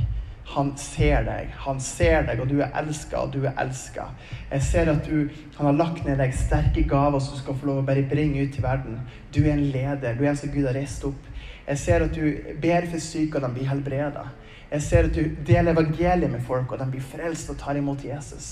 Han 0.56 0.71
ser 0.82 1.21
deg. 1.28 1.52
Han 1.67 1.80
ser 1.80 2.23
deg, 2.25 2.41
og 2.41 2.49
du 2.49 2.63
er 2.65 2.73
elska, 2.82 3.19
og 3.21 3.34
du 3.34 3.43
er 3.45 3.60
elska. 3.62 4.08
Jeg 4.52 4.65
ser 4.65 4.89
at 4.89 5.06
du, 5.06 5.28
han 5.58 5.69
har 5.69 5.78
lagt 5.78 6.08
ned 6.08 6.17
deg 6.17 6.34
sterke 6.34 6.86
gaver 6.89 7.21
som 7.21 7.36
du 7.36 7.43
skal 7.43 7.60
få 7.60 7.69
lov 7.69 7.84
å 7.84 7.86
bare 7.91 8.08
bringe 8.10 8.41
ut 8.41 8.56
til 8.56 8.65
verden. 8.65 8.97
Du 9.36 9.43
er 9.43 9.52
en 9.54 9.67
leder. 9.69 10.17
Du 10.17 10.23
er 10.23 10.32
en 10.32 10.39
som 10.39 10.49
Gud 10.49 10.65
har 10.65 10.73
reist 10.80 11.06
opp. 11.06 11.28
Jeg 11.67 11.78
ser 11.78 12.08
at 12.08 12.17
du 12.17 12.56
ber 12.58 12.89
for 12.89 13.06
syke, 13.06 13.38
og 13.38 13.45
de 13.45 13.52
blir 13.60 13.69
helbreda. 13.69 14.25
Jeg 14.71 14.82
ser 14.88 15.12
at 15.12 15.13
du 15.13 15.38
deler 15.45 15.75
evangeliet 15.78 16.34
med 16.34 16.41
folk, 16.47 16.71
og 16.71 16.82
de 16.82 16.89
blir 16.95 17.06
frelst 17.06 17.54
og 17.54 17.62
tar 17.62 17.78
imot 17.78 18.02
Jesus. 18.06 18.49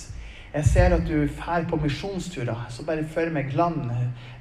Jeg 0.58 0.65
ser 0.65 0.93
at 0.96 1.04
du 1.06 1.28
drar 1.38 1.67
på 1.70 1.78
misjonsturer. 1.78 2.65
Så 2.74 2.86
bare 2.86 3.06
følg 3.06 3.34
meg 3.36 3.52
land. 3.54 3.91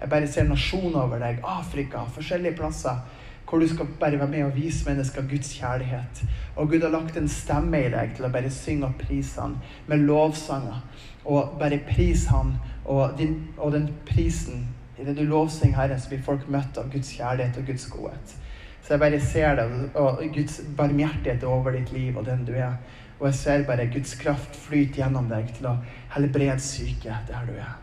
Jeg 0.01 0.09
bare 0.09 0.29
ser 0.33 0.47
nasjoner 0.49 1.03
over 1.03 1.21
deg. 1.21 1.43
Afrika, 1.45 2.07
forskjellige 2.15 2.57
plasser. 2.57 3.03
Hvor 3.47 3.61
du 3.61 3.69
skal 3.69 3.91
bare 4.01 4.19
være 4.19 4.31
med 4.31 4.45
og 4.47 4.57
vise 4.57 4.89
mennesker 4.89 5.29
Guds 5.29 5.53
kjærlighet. 5.59 6.23
Og 6.57 6.71
Gud 6.71 6.81
har 6.81 6.95
lagt 6.95 7.21
en 7.21 7.29
stemme 7.29 7.83
i 7.85 7.93
deg 7.93 8.17
til 8.17 8.25
å 8.25 8.33
bare 8.33 8.51
synge 8.51 8.89
og 8.89 8.97
prise 9.03 9.45
med 9.87 10.09
lovsanger. 10.09 10.81
Og 11.25 11.59
bare 11.61 11.83
prise 11.85 12.33
Han. 12.33 12.57
Og, 12.85 13.19
din, 13.19 13.37
og 13.59 13.73
den 13.73 13.91
prisen, 14.07 14.69
i 14.99 15.05
det 15.05 15.19
du 15.19 15.25
lovsynger 15.29 15.77
Herren, 15.77 16.01
så 16.01 16.09
blir 16.09 16.25
folk 16.25 16.49
møtt 16.49 16.79
av 16.81 16.89
Guds 16.93 17.13
kjærlighet 17.13 17.61
og 17.61 17.67
Guds 17.69 17.91
godhet. 17.93 18.37
Så 18.83 18.95
jeg 18.95 19.03
bare 19.03 19.21
ser 19.21 19.57
det, 19.59 19.65
og 19.95 20.23
Guds 20.35 20.61
barmhjertighet 20.77 21.43
er 21.43 21.51
over 21.51 21.75
ditt 21.75 21.93
liv 21.93 22.17
og 22.17 22.25
den 22.27 22.47
du 22.47 22.55
er. 22.55 22.79
Og 23.19 23.27
jeg 23.31 23.35
ser 23.35 23.67
bare 23.67 23.89
Guds 23.93 24.15
kraft 24.21 24.57
flyte 24.61 25.01
gjennom 25.01 25.29
deg 25.31 25.49
til 25.57 25.71
å 25.71 25.77
helbrede 26.17 26.61
syke 26.61 27.17
der 27.29 27.49
du 27.49 27.55
er. 27.57 27.77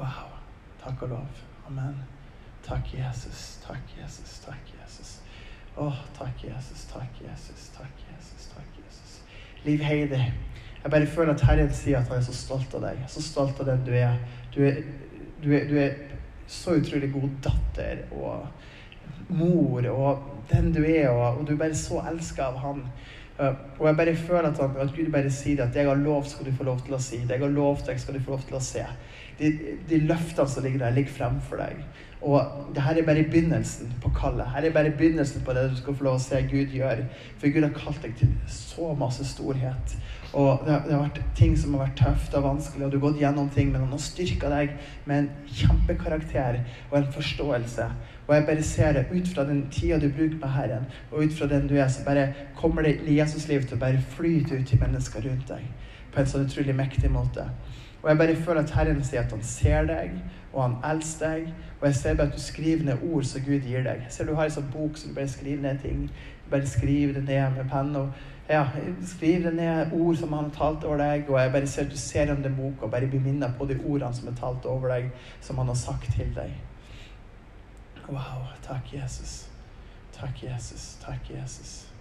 Wow. 0.00 0.32
Takk 0.82 1.04
og 1.06 1.08
lov. 1.14 1.42
Amen. 1.66 2.00
Takk, 2.66 2.94
Jesus. 2.94 3.60
Takk, 3.66 3.84
Jesus. 4.00 4.40
Takk, 4.42 4.72
Jesus. 4.80 5.20
Å, 5.78 5.92
takk, 6.18 6.42
Jesus. 6.42 6.88
Takk, 6.90 7.20
Jesus. 7.22 7.68
Takk, 7.76 8.02
Jesus. 8.10 8.48
Takk, 8.54 8.80
Jesus. 8.82 9.20
Liv 9.62 9.84
Heidi, 9.86 10.18
jeg 10.82 10.90
bare 10.90 11.06
føler 11.06 11.36
at 11.36 11.44
Herren 11.46 11.70
sier 11.74 12.00
at 12.00 12.10
han 12.10 12.18
er 12.18 12.26
så 12.26 12.34
stolt 12.34 12.74
av 12.74 12.82
deg. 12.88 13.04
Så 13.10 13.22
stolt 13.22 13.62
av 13.62 13.70
den 13.70 13.86
du 13.86 13.92
er. 13.94 14.18
Du 14.54 14.64
er, 14.66 14.82
du 15.44 15.52
er, 15.54 15.68
du 15.70 15.78
er 15.78 15.94
så 16.50 16.74
utrolig 16.80 17.12
god 17.14 17.30
datter 17.46 18.02
og 18.10 19.32
mor 19.32 19.86
og 19.88 20.24
den 20.50 20.72
du 20.74 20.82
er, 20.82 21.08
og, 21.08 21.38
og 21.38 21.46
du 21.46 21.54
er 21.54 21.62
bare 21.62 21.78
så 21.78 22.02
elska 22.10 22.50
av 22.50 22.58
han. 22.64 22.82
Uh, 23.38 23.54
og 23.80 23.86
jeg 23.88 23.96
bare 23.96 24.14
føler 24.16 24.48
at, 24.50 24.58
han, 24.60 24.76
at 24.82 24.94
Gud 24.96 25.08
bare 25.12 25.30
sier 25.32 25.64
at 25.64 25.76
jeg 25.76 25.88
har 25.88 25.98
lov, 25.98 26.26
skal 26.28 26.46
du 26.46 26.52
få 26.56 26.66
lov 26.68 26.82
til 26.84 26.96
å 26.96 27.00
si. 27.00 27.22
Jeg 27.24 27.40
har 27.40 27.52
lov, 27.52 27.80
deg, 27.86 28.00
skal 28.00 28.18
du 28.18 28.24
få 28.24 28.36
lov 28.36 28.46
til 28.48 28.58
å 28.58 28.64
se. 28.64 28.84
De, 29.38 29.52
de 29.88 30.00
løftene 30.04 30.48
som 30.48 30.66
ligger 30.66 30.84
der, 30.84 30.96
ligger 30.98 31.16
fremfor 31.16 31.62
deg. 31.62 31.80
Og 32.22 32.70
det 32.74 32.82
her 32.82 32.98
er 32.98 33.06
bare 33.06 33.24
begynnelsen 33.26 33.92
på 34.02 34.10
kallet. 34.14 34.46
Her 34.54 34.68
er 34.68 34.72
bare 34.72 34.90
begynnelsen 34.98 35.42
på 35.44 35.52
det 35.52 35.70
du 35.70 35.76
skal 35.76 35.96
få 35.98 36.04
lov 36.06 36.20
å 36.20 36.22
se 36.22 36.38
Gud 36.50 36.74
gjøre. 36.76 37.08
For 37.40 37.50
Gud 37.50 37.66
har 37.66 37.74
kalt 37.74 38.02
deg 38.04 38.14
til 38.18 38.30
så 38.46 38.92
masse 38.98 39.26
storhet. 39.26 39.96
Og 40.32 40.62
det 40.64 40.72
har, 40.72 40.84
det 40.86 40.94
har, 40.94 41.02
vært 41.02 41.34
ting 41.36 41.56
som 41.58 41.74
har 41.74 41.82
vært 41.86 41.98
tøft 41.98 42.34
og 42.38 42.46
vanskelig, 42.46 42.86
og 42.86 42.92
du 42.92 42.96
har 42.96 43.04
gått 43.04 43.20
gjennom 43.20 43.50
ting, 43.52 43.72
men 43.72 43.82
han 43.84 43.92
har 43.92 44.00
styrka 44.00 44.48
deg 44.48 44.70
med 45.04 45.18
en 45.18 45.50
kjempekarakter 45.58 46.62
og 46.90 46.96
en 47.00 47.10
forståelse. 47.12 47.88
Og 48.28 48.34
jeg 48.36 48.46
bare 48.48 48.64
ser 48.64 48.96
det 48.96 49.04
ut 49.10 49.28
fra 49.28 49.44
den 49.44 49.66
tida 49.74 49.98
du 50.00 50.08
bruker 50.08 50.38
med 50.38 50.54
Herren, 50.54 50.88
og 51.10 51.26
ut 51.26 51.36
fra 51.36 51.50
den 51.50 51.68
du 51.68 51.76
er, 51.76 51.88
så 51.92 52.06
bare 52.06 52.30
kommer 52.56 52.86
det 52.86 53.00
Jesus-liv 53.12 53.66
til 53.66 53.76
å 53.76 53.82
bare 53.82 54.00
flyte 54.14 54.56
ut 54.56 54.66
til 54.70 54.80
mennesker 54.80 55.26
rundt 55.28 55.52
deg 55.52 55.68
på 56.12 56.20
en 56.20 56.28
sånn 56.28 56.46
utrolig 56.46 56.74
mektig 56.76 57.10
måte. 57.12 57.44
Og 58.02 58.08
jeg 58.10 58.18
bare 58.18 58.36
føler 58.36 58.62
at 58.62 58.70
Herren 58.70 59.04
sier 59.04 59.22
at 59.22 59.32
han 59.32 59.42
ser 59.42 59.86
deg, 59.86 60.16
og 60.52 60.62
han 60.62 60.76
elsker 60.92 61.28
deg. 61.28 61.54
Og 61.80 61.86
jeg 61.86 61.94
ser 61.94 62.14
bare 62.18 62.26
at 62.26 62.34
du 62.34 62.40
skriver 62.40 62.84
ned 62.84 63.04
ord 63.12 63.24
som 63.24 63.40
Gud 63.46 63.60
gir 63.60 63.82
deg. 63.86 64.02
Jeg 64.06 64.10
ser 64.10 64.26
du 64.26 64.34
har 64.34 64.50
en 64.50 64.54
sånn 64.56 64.70
bok 64.72 64.98
som 64.98 65.10
du 65.10 65.16
bare 65.16 65.30
skriver 65.30 65.62
ned 65.62 65.78
ting. 65.82 66.08
Du 66.44 66.50
bare 66.50 66.66
skriver 66.66 67.14
det 67.18 67.24
ned 67.28 67.56
med 67.56 67.70
penn. 67.70 67.96
og 67.96 68.10
ja, 68.48 68.66
Skriv 69.06 69.44
det 69.44 69.54
ned 69.54 69.92
ord 69.92 70.16
som 70.16 70.32
han 70.32 70.44
har 70.44 70.56
talt 70.56 70.84
over 70.84 70.98
deg, 70.98 71.30
og 71.30 71.40
jeg 71.40 71.52
bare 71.52 71.66
ser 71.66 71.86
at 71.86 71.90
du 71.90 71.96
ser 71.96 72.34
om 72.34 72.42
den 72.42 72.56
boka 72.56 72.84
og 72.84 72.90
bare 72.90 73.06
blir 73.06 73.22
minnet 73.22 73.54
på 73.58 73.66
de 73.70 73.78
ordene 73.86 74.14
som 74.14 74.28
er 74.28 74.36
talt 74.40 74.66
over 74.66 74.88
deg, 74.88 75.08
som 75.40 75.58
han 75.58 75.70
har 75.70 75.78
sagt 75.78 76.10
til 76.16 76.34
deg. 76.34 76.52
Wow. 78.08 78.50
Takk, 78.62 78.92
Jesus. 78.94 79.48
Takk, 80.12 80.42
Jesus. 80.42 80.98
Takk, 81.06 81.30
Jesus. 81.30 81.91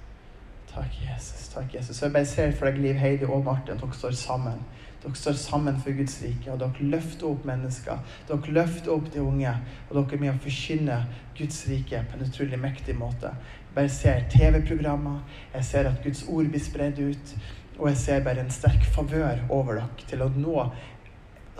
Takk, 0.73 0.91
Jesus. 1.03 1.47
Takk, 1.47 1.73
Jesus. 1.73 1.97
Så 1.97 2.05
jeg 2.05 2.13
bare 2.13 2.25
ser 2.25 2.51
for 2.55 2.69
deg, 2.69 2.77
Liv 2.79 2.95
Heidi 2.95 3.27
og 3.27 3.43
Martin, 3.43 3.79
dere 3.79 3.97
står 3.97 4.13
sammen. 4.15 4.61
Dere 5.03 5.17
står 5.19 5.35
sammen 5.35 5.79
for 5.83 5.97
Guds 5.97 6.15
rike, 6.23 6.51
og 6.53 6.61
dere 6.61 6.91
løfter 6.93 7.27
opp 7.27 7.47
mennesker. 7.49 7.99
Dere 8.29 8.53
løfter 8.55 8.93
opp 8.93 9.09
de 9.11 9.19
unge, 9.23 9.51
og 9.89 9.97
dere 9.97 10.15
er 10.15 10.21
med 10.21 10.31
å 10.31 10.43
forkynne 10.45 10.99
Guds 11.37 11.65
rike 11.67 12.05
på 12.07 12.15
en 12.15 12.23
utrolig 12.27 12.59
mektig 12.61 12.95
måte. 12.95 13.33
Jeg 13.65 13.75
bare 13.75 13.91
ser 13.97 14.23
TV-programmer, 14.31 15.19
jeg 15.57 15.67
ser 15.67 15.91
at 15.91 15.99
Guds 16.05 16.23
ord 16.29 16.47
blir 16.53 16.63
spredd 16.63 17.03
ut, 17.03 17.35
og 17.79 17.89
jeg 17.89 17.99
ser 18.05 18.23
bare 18.23 18.45
en 18.45 18.53
sterk 18.53 18.87
favør 18.95 19.43
over 19.49 19.81
dere 19.81 20.07
til 20.07 20.23
å 20.23 20.31
nå 20.37 20.65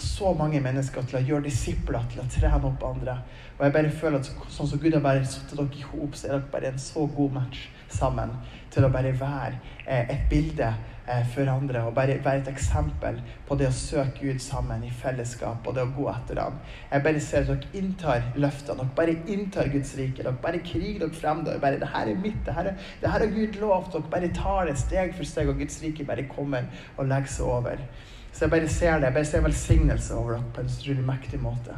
så 0.02 0.32
mange 0.34 0.62
mennesker 0.64 1.04
til 1.06 1.20
å 1.20 1.26
gjøre 1.26 1.46
disipler, 1.46 2.08
til 2.10 2.24
å 2.24 2.30
trene 2.32 2.64
opp 2.72 2.88
andre. 2.88 3.20
Og 3.58 3.68
jeg 3.68 3.76
bare 3.76 3.92
føler 3.92 4.22
at 4.22 4.32
sånn 4.50 4.70
som 4.72 4.80
Gud 4.82 4.96
har 4.96 5.04
bare 5.04 5.28
satt 5.28 5.52
dere 5.52 5.68
i 5.78 5.84
hop, 5.92 6.16
så 6.16 6.30
er 6.30 6.38
dere 6.38 6.52
bare 6.54 6.72
en 6.72 6.82
så 6.82 7.04
god 7.12 7.36
match 7.42 7.68
sammen 7.92 8.32
til 8.72 8.88
å 8.88 8.92
bare 8.94 9.12
være 9.20 9.58
eh, 9.86 10.10
et 10.14 10.26
bilde 10.30 10.68
eh, 10.68 11.24
for 11.34 11.50
andre 11.52 11.84
og 11.88 11.96
bare 11.96 12.18
være 12.24 12.44
et 12.44 12.52
eksempel 12.52 13.20
på 13.48 13.58
det 13.60 13.68
å 13.68 13.76
søke 13.76 14.22
Gud 14.22 14.40
sammen 14.44 14.86
i 14.88 14.92
fellesskap 15.02 15.68
og 15.68 15.76
det 15.76 15.84
å 15.86 15.92
gå 15.96 16.08
etter 16.14 16.40
ham. 16.42 16.60
Jeg 16.92 17.06
bare 17.08 17.24
ser 17.24 17.44
at 17.44 17.52
dere 17.52 17.82
inntar 17.82 18.30
løftene. 18.36 18.86
Dere 18.86 18.98
bare 19.02 19.18
inntar 19.36 19.72
Guds 19.74 19.94
rike. 20.00 20.24
Dere 20.24 20.36
bare 20.46 20.64
kriger 20.66 21.04
dere 21.04 21.20
frem. 21.20 21.44
Dere 21.48 21.64
bare, 21.64 21.82
det 21.82 21.92
her 21.92 22.14
er 22.14 22.24
mitt. 22.24 22.40
Det 22.46 22.56
her, 22.56 22.72
er, 22.72 22.88
det 23.02 23.12
her 23.12 23.26
har 23.26 23.36
Gud 23.36 23.60
lovt. 23.64 23.92
Dere 23.98 24.16
bare 24.16 24.32
tar 24.38 24.72
det 24.72 24.80
steg 24.80 25.14
for 25.18 25.28
steg, 25.28 25.52
og 25.52 25.60
Guds 25.62 25.82
rike 25.84 26.08
bare 26.08 26.28
kommer 26.32 26.72
og 26.98 27.12
legger 27.12 27.36
seg 27.36 27.54
over. 27.60 27.86
Så 28.32 28.46
jeg 28.46 28.56
bare 28.56 28.72
ser 28.72 28.96
det. 28.98 29.10
Jeg 29.10 29.20
bare 29.20 29.32
ser 29.34 29.46
velsignelse 29.48 30.16
over 30.16 30.38
dere 30.38 30.56
på 30.56 30.64
en 30.64 30.72
utrolig 30.72 31.06
mektig 31.12 31.44
måte. 31.44 31.78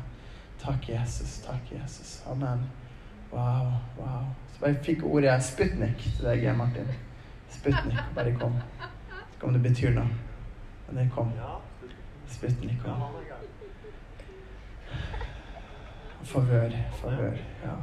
Takk, 0.63 0.89
Jesus. 0.93 1.41
Takk, 1.47 1.73
Jesus. 1.73 2.21
Amen. 2.29 2.69
Wow, 3.33 3.71
wow. 3.97 4.25
Så 4.53 4.59
bare 4.61 4.75
fikk 4.85 5.03
ordet 5.03 5.43
Sputnik 5.43 5.97
til 5.97 6.25
deg, 6.27 6.45
Martin. 6.57 6.89
Sputnik. 7.49 7.97
Bare 8.15 8.33
kom. 8.37 8.59
Ikke 9.33 9.47
om 9.47 9.53
det 9.53 9.63
betyr 9.63 9.95
noe. 9.95 10.07
Men 10.87 10.99
det 11.01 11.07
kom. 11.15 11.31
Sputnik 12.29 12.77
kom. 12.85 13.01
Favør. 16.23 16.77
Favør. 17.01 17.37
Ja. 17.63 17.77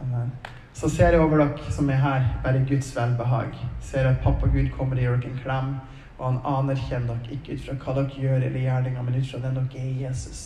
Amen. 0.00 0.30
Så 0.72 0.88
ser 0.88 1.12
jeg 1.12 1.20
over 1.20 1.42
dere 1.42 1.72
som 1.74 1.90
er 1.90 1.98
her, 2.00 2.28
bare 2.44 2.64
Guds 2.68 2.96
velbehag. 2.96 3.58
Ser 3.80 4.08
at 4.08 4.22
pappa 4.22 4.46
Gud 4.46 4.70
kommer 4.76 4.96
og 4.96 5.02
gir 5.02 5.16
dere 5.16 5.32
en 5.32 5.42
klem, 5.42 5.74
og 6.18 6.24
han 6.26 6.40
anerkjenner 6.54 7.18
dere 7.18 7.36
ikke 7.36 7.58
ut 7.58 7.66
fra 7.66 7.76
hva 7.82 7.96
dere 7.98 8.22
gjør 8.24 8.46
eller 8.46 8.60
gjerninger, 8.60 9.02
men 9.02 9.18
ut 9.18 9.28
fra 9.30 9.42
den 9.42 9.58
dere 9.58 9.82
er 9.82 9.90
i 9.90 10.04
Jesus. 10.04 10.44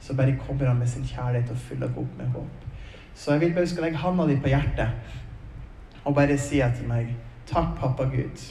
Så 0.00 0.14
bare 0.14 0.38
kommer 0.46 0.70
han 0.70 0.78
med 0.78 0.88
sin 0.88 1.04
kjærlighet 1.04 1.50
og 1.50 1.60
fyller 1.68 1.90
dere 1.90 2.06
opp 2.06 2.18
med 2.18 2.32
håp. 2.38 2.65
Så 3.16 3.32
jeg 3.32 3.40
vil 3.40 3.54
bare 3.54 3.66
skal 3.66 3.82
legge 3.82 3.96
handa 3.96 4.26
di 4.28 4.36
på 4.40 4.48
hjertet 4.48 4.88
og 6.04 6.14
bare 6.14 6.36
si 6.38 6.60
etter 6.60 6.84
meg 6.86 7.14
Takk, 7.46 7.76
pappa 7.78 8.04
Gud, 8.10 8.42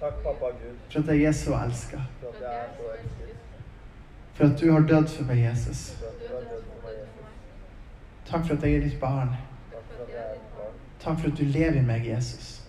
Takk, 0.00 0.20
pappa 0.22 0.52
Gud, 0.54 0.76
for 0.90 1.00
at 1.00 1.08
jeg 1.08 1.24
er 1.24 1.32
så 1.32 1.56
elska. 1.64 1.98
for 4.34 4.44
at 4.44 4.60
du 4.60 4.72
har 4.72 4.80
dødd 4.80 5.08
for 5.08 5.24
meg, 5.24 5.42
Jesus. 5.44 5.96
Takk 8.26 8.46
for 8.46 8.54
at 8.54 8.62
jeg 8.62 8.74
er 8.76 8.80
ditt 8.80 9.00
barn. 9.00 9.36
Takk 11.00 11.20
for 11.20 11.30
at 11.30 11.38
du 11.38 11.44
lever 11.44 11.80
i 11.80 11.84
meg, 11.84 12.06
Jesus. 12.06 12.62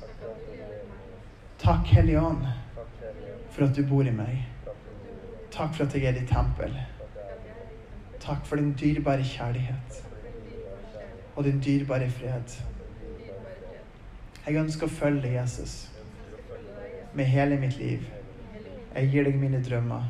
Takk 1.60 1.86
Hellige 1.86 2.22
Ånd, 2.22 2.48
for 3.52 3.66
at 3.66 3.76
du 3.76 3.86
bor 3.88 4.04
i 4.04 4.12
meg. 4.12 4.44
Takk 5.52 5.76
for 5.76 5.86
at 5.86 5.96
jeg 5.96 6.04
er 6.04 6.20
ditt 6.20 6.30
tempel. 6.30 6.74
Takk 8.20 8.46
for 8.46 8.56
din 8.56 8.74
dyrebare 8.74 9.24
kjærlighet 9.24 10.04
for 10.08 10.18
din 10.26 10.42
dyrebare 10.46 10.82
kjærlighet. 10.94 11.27
Og 11.38 11.44
din 11.44 11.64
dyrebare 11.66 12.10
fred. 12.10 12.56
Jeg 14.48 14.56
ønsker 14.56 14.88
å 14.88 14.90
følge 14.90 15.36
Jesus, 15.36 15.76
med 17.14 17.26
hele 17.30 17.60
mitt 17.62 17.78
liv. 17.78 18.08
Jeg 18.96 19.12
gir 19.12 19.28
deg 19.28 19.38
mine 19.38 19.60
drømmer, 19.62 20.08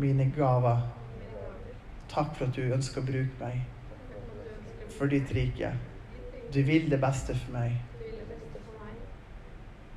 mine 0.00 0.30
gaver. 0.36 0.86
Takk 2.08 2.32
for 2.38 2.46
at 2.46 2.56
du 2.56 2.72
ønsker 2.72 3.02
å 3.02 3.06
bruke 3.10 3.36
meg 3.42 3.60
for 4.96 5.12
ditt 5.12 5.28
rike. 5.36 5.74
Du 6.54 6.62
vil 6.64 6.88
det 6.90 7.02
beste 7.04 7.36
for 7.36 7.58
meg, 7.58 7.76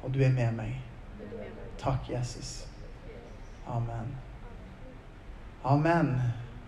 og 0.04 0.12
du 0.12 0.20
er 0.28 0.36
med 0.36 0.60
meg. 0.60 0.76
Takk, 1.80 2.12
Jesus. 2.12 2.68
Amen. 3.68 4.12
Amen. 5.64 6.16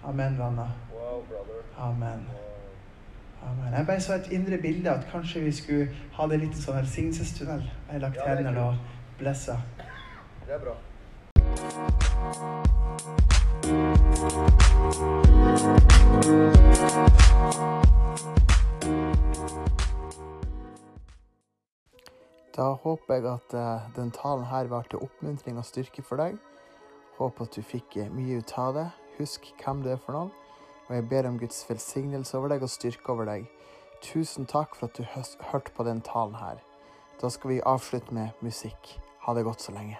Amen, 0.03 0.39
venner. 0.39 0.71
Wow. 0.93 1.23
Amen. 1.77 2.27
Amen. 3.45 3.73
Jeg 3.73 3.85
bare 3.87 4.01
så 4.01 4.13
et 4.13 4.31
indre 4.31 4.57
bilde 4.57 4.89
at 4.91 5.07
kanskje 5.11 5.43
vi 5.45 5.51
skulle 5.51 5.87
ha 6.17 6.27
det 6.31 6.39
litt 6.41 6.57
sånn 6.57 6.79
velsignelsestunnel. 6.79 7.61
Jeg 7.61 7.93
har 7.93 8.03
lagt 8.07 8.17
Ja, 8.17 8.27
er 8.31 8.41
hendene 8.41 8.63
og 8.71 8.75
blessa. 9.19 9.59
Det 10.45 10.53
er 10.57 10.61
bra. 10.65 10.75
Da 22.55 22.71
håper 22.85 23.13
jeg 23.13 23.25
at 23.27 23.53
eh, 23.53 23.87
den 23.95 24.11
talen 24.15 24.45
her 24.47 24.69
var 24.71 24.87
til 24.89 25.03
oppmuntring 25.03 25.57
og 25.59 25.65
styrke 25.67 26.01
for 26.01 26.21
deg. 26.21 26.37
Håper 27.19 27.49
at 27.49 27.57
du 27.57 27.61
fikk 27.61 27.97
eh, 27.99 28.11
mye 28.11 28.39
ut 28.39 28.57
av 28.57 28.73
det. 28.79 28.87
Husk 29.19 29.51
hvem 29.59 29.83
det 29.83 29.91
er 29.97 30.01
for 30.05 30.15
noen. 30.15 30.31
Og 30.87 30.95
jeg 30.95 31.09
ber 31.09 31.27
om 31.27 31.39
Guds 31.39 31.65
velsignelse 31.69 32.37
over 32.37 32.53
deg 32.53 32.65
og 32.65 32.69
styrke 32.69 33.13
over 33.13 33.29
deg. 33.29 33.47
Tusen 34.05 34.45
takk 34.45 34.75
for 34.77 34.89
at 34.89 34.97
du 34.97 35.05
hørte 35.51 35.73
på 35.75 35.85
den 35.87 36.01
talen 36.05 36.35
her. 36.37 36.61
Da 37.21 37.29
skal 37.29 37.55
vi 37.55 37.63
avslutte 37.65 38.13
med 38.13 38.45
musikk. 38.45 38.99
Ha 39.25 39.33
det 39.33 39.45
godt 39.47 39.61
så 39.61 39.73
lenge. 39.73 39.97